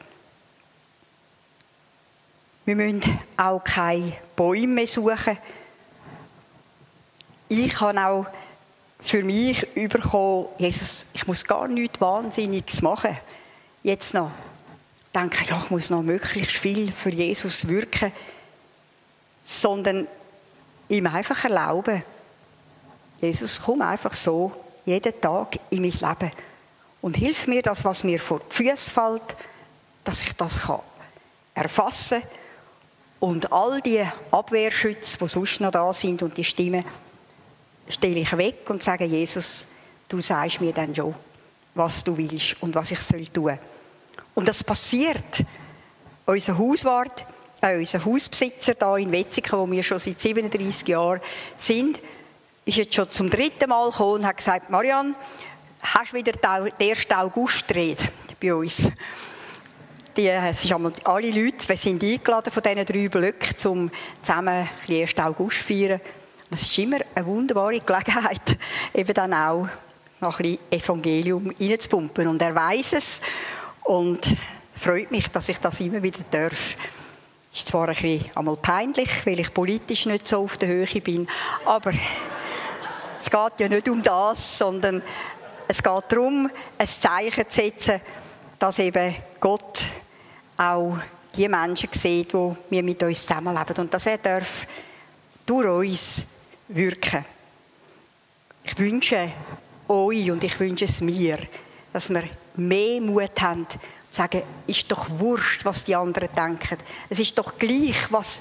[2.66, 5.36] wir müssen auch keine Bäume mehr suchen.
[7.48, 8.26] Ich habe auch
[9.00, 13.18] für mich bekommen, Jesus, ich muss gar nichts Wahnsinniges machen.
[13.82, 14.30] Jetzt noch.
[15.06, 18.12] Ich denke, ja, ich muss noch möglichst viel für Jesus wirken.
[19.44, 20.08] Sondern
[20.88, 22.02] ihm einfach erlauben,
[23.20, 24.52] Jesus, komm einfach so
[24.84, 26.30] jeden Tag in mein Leben
[27.00, 29.36] und hilf mir, das, was mir vor die Füße fällt,
[30.02, 30.60] dass ich das
[31.54, 32.30] erfassen kann
[33.20, 36.84] und all die Abwehrschütze, die sonst noch da sind und die Stimmen,
[37.88, 39.68] stelle ich weg und sage, Jesus,
[40.08, 41.14] du sagst mir dann schon,
[41.74, 43.58] was du willst und was ich soll tun.
[44.34, 45.42] Und das passiert.
[46.26, 47.24] Unser Hauswart,
[47.64, 51.20] äh, unser Hausbesitzer da in Wetzikon, wo wir schon seit 37 Jahren
[51.56, 51.98] sind,
[52.64, 55.14] ist jetzt schon zum dritten Mal gekommen und hat gesagt, Marianne,
[55.82, 57.10] hast du wieder den 1.
[57.10, 58.02] August Rede
[58.40, 58.88] bei uns?
[60.16, 60.72] Die, es sind
[61.04, 63.90] alle Leute, wir sind eingeladen von diesen drei Blöcken, um
[64.22, 65.18] zusammen den 1.
[65.18, 66.00] August zu feiern.
[66.50, 68.58] Das ist immer eine wunderbare Gelegenheit,
[68.94, 69.68] eben dann auch
[70.20, 72.28] noch ein bisschen Evangelium reinzupumpen.
[72.28, 73.20] Und er weiß es
[73.82, 74.20] und
[74.74, 76.76] freut mich, dass ich das immer wieder darf.
[77.54, 81.28] Ist zwar ein bisschen einmal peinlich, weil ich politisch nicht so auf der Höhe bin,
[81.64, 81.92] aber
[83.24, 85.02] Es geht ja nicht um das, sondern
[85.66, 88.00] es geht darum, ein Zeichen zu setzen,
[88.58, 89.80] dass eben Gott
[90.58, 90.98] auch
[91.34, 93.76] die Menschen sieht, die wir mit uns zusammenleben.
[93.76, 94.66] Und dass er darf
[95.46, 96.26] durch uns
[96.68, 97.24] wirken.
[98.62, 99.32] Ich wünsche
[99.88, 101.38] euch und ich wünsche es mir,
[101.94, 102.24] dass wir
[102.56, 103.66] mehr Mut haben,
[104.14, 106.78] sagen, ist doch wurscht, was die anderen denken.
[107.08, 108.40] Es ist doch gleich, was,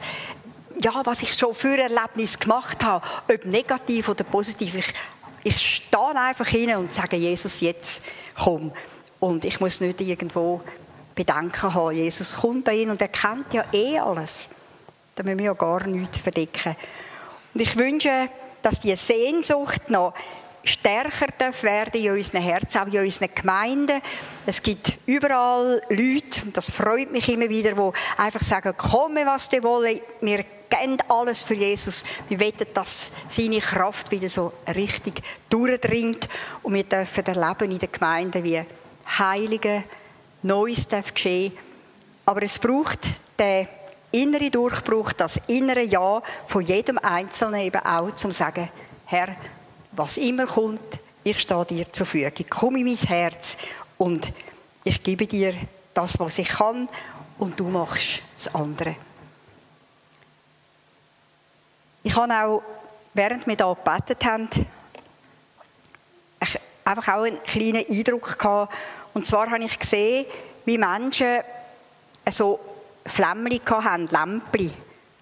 [0.79, 4.75] ja, was ich schon für Erlebnis gemacht habe, ob negativ oder positiv.
[4.75, 4.93] Ich,
[5.43, 8.03] ich stehe einfach hin und sage, Jesus, jetzt
[8.37, 8.71] komm.
[9.19, 10.61] Und ich muss nicht irgendwo
[11.15, 11.95] Bedenken haben.
[11.95, 14.47] Jesus kommt dahin und er kennt ja eh alles.
[15.15, 16.75] Da müssen wir ja gar nichts verdecken.
[17.53, 18.29] Und ich wünsche,
[18.61, 20.13] dass die Sehnsucht noch
[20.63, 21.27] stärker
[21.61, 24.01] werden in unseren Herzen, auch in unseren Gemeinden.
[24.45, 29.49] Es gibt überall Leute, und das freut mich immer wieder, die einfach sagen, komme was
[29.49, 32.03] du wollen, wir geben alles für Jesus.
[32.29, 36.27] Wir wollen, dass seine Kraft wieder so richtig durchdringt
[36.63, 38.63] und wir dürfen erleben in der Gemeinde, wie
[39.17, 39.83] Heilige
[40.41, 41.53] Neues darf geschehen.
[42.25, 42.99] Aber es braucht
[43.37, 43.67] den
[44.11, 48.69] innere Durchbruch, das innere Ja von jedem Einzelnen eben auch, zum zu sagen,
[49.05, 49.35] Herr,
[49.95, 52.45] was immer kommt, ich stehe dir zur Verfügung.
[52.49, 53.57] Komm in mein Herz
[53.97, 54.31] und
[54.83, 55.53] ich gebe dir
[55.93, 56.89] das, was ich kann
[57.37, 58.95] und du machst das andere.
[62.03, 62.63] Ich habe auch,
[63.13, 64.49] während wir hier gebetet haben,
[66.83, 68.73] einfach auch einen kleinen Eindruck gehabt.
[69.13, 70.25] Und zwar habe ich gesehen,
[70.65, 71.39] wie Menschen
[72.29, 72.59] so
[73.05, 74.73] Flämmchen haben, Lämpchen,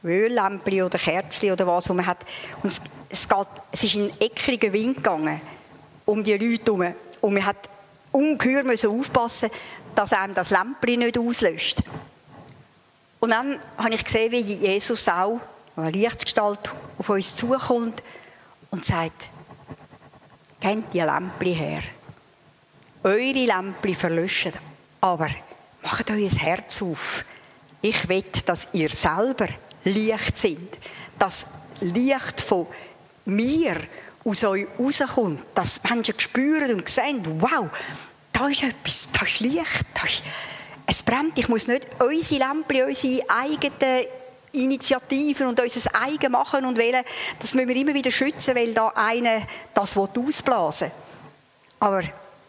[0.03, 2.25] Öllämpchen oder Kerzchen oder was, und man hat,
[2.63, 5.41] und es, es, geht, es ist in eckligen Wind gegangen,
[6.05, 7.69] um die Leute herum, und man hat
[8.11, 9.49] ungeheuer aufpassen,
[9.95, 11.79] dass einem das Lämpchen nicht auslöscht.
[13.19, 15.39] Und dann habe ich gesehen, wie Jesus auch,
[15.75, 18.01] eine Lichtgestalt, auf uns zukommt
[18.71, 19.29] und sagt,
[20.59, 21.81] kennt die Lämpchen her.
[23.03, 24.53] Eure Lämpchen verlöschen,
[24.99, 25.29] aber
[25.81, 27.23] macht euer Herz auf
[27.81, 29.47] ich will, dass ihr selber
[29.83, 30.77] Licht sind.
[31.17, 31.45] Das
[31.79, 32.67] Licht von
[33.25, 33.77] mir
[34.23, 35.41] aus euch rauskommt.
[35.55, 37.69] Dass Menschen spüren und sehen, wow,
[38.31, 40.23] da ist etwas, da ist Licht, da ist,
[40.85, 41.37] es brennt.
[41.37, 44.05] Ich muss nicht unsere Lampe, unsere eigenen
[44.53, 47.03] Initiativen und unser eigen machen und wählen.
[47.39, 50.95] Das müssen wir immer wieder schützen, weil da einer das ausblasen will.
[51.79, 52.03] Aber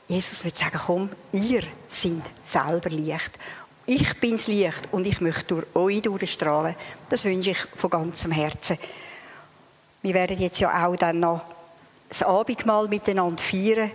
[0.09, 3.33] Jesus wird sagen, komm, ihr seid selber Licht.
[3.95, 6.75] Ich bin das Licht und ich möchte durch euch durchstrahlen.
[7.11, 8.79] Das wünsche ich von ganzem Herzen.
[10.01, 11.43] Wir werden jetzt ja auch dann noch
[12.09, 13.91] das Abendmahl miteinander feiern.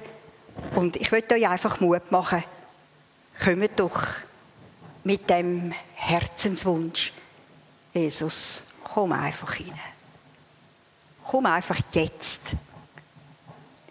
[0.76, 2.44] Und ich möchte euch einfach Mut machen.
[3.44, 4.04] Kommt doch
[5.04, 7.12] mit dem Herzenswunsch.
[7.92, 9.80] Jesus, komm einfach rein.
[11.26, 12.52] Komm einfach jetzt.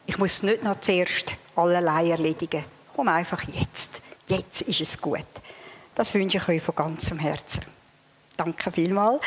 [0.07, 2.65] Ich muss nicht noch zuerst allerlei erledigen.
[2.95, 4.03] Komm einfach jetzt.
[4.29, 5.27] Jetzt ist es gut.
[5.97, 7.63] Das wünsche ich euch von ganzem Herzen.
[8.37, 9.23] Danke vielmals.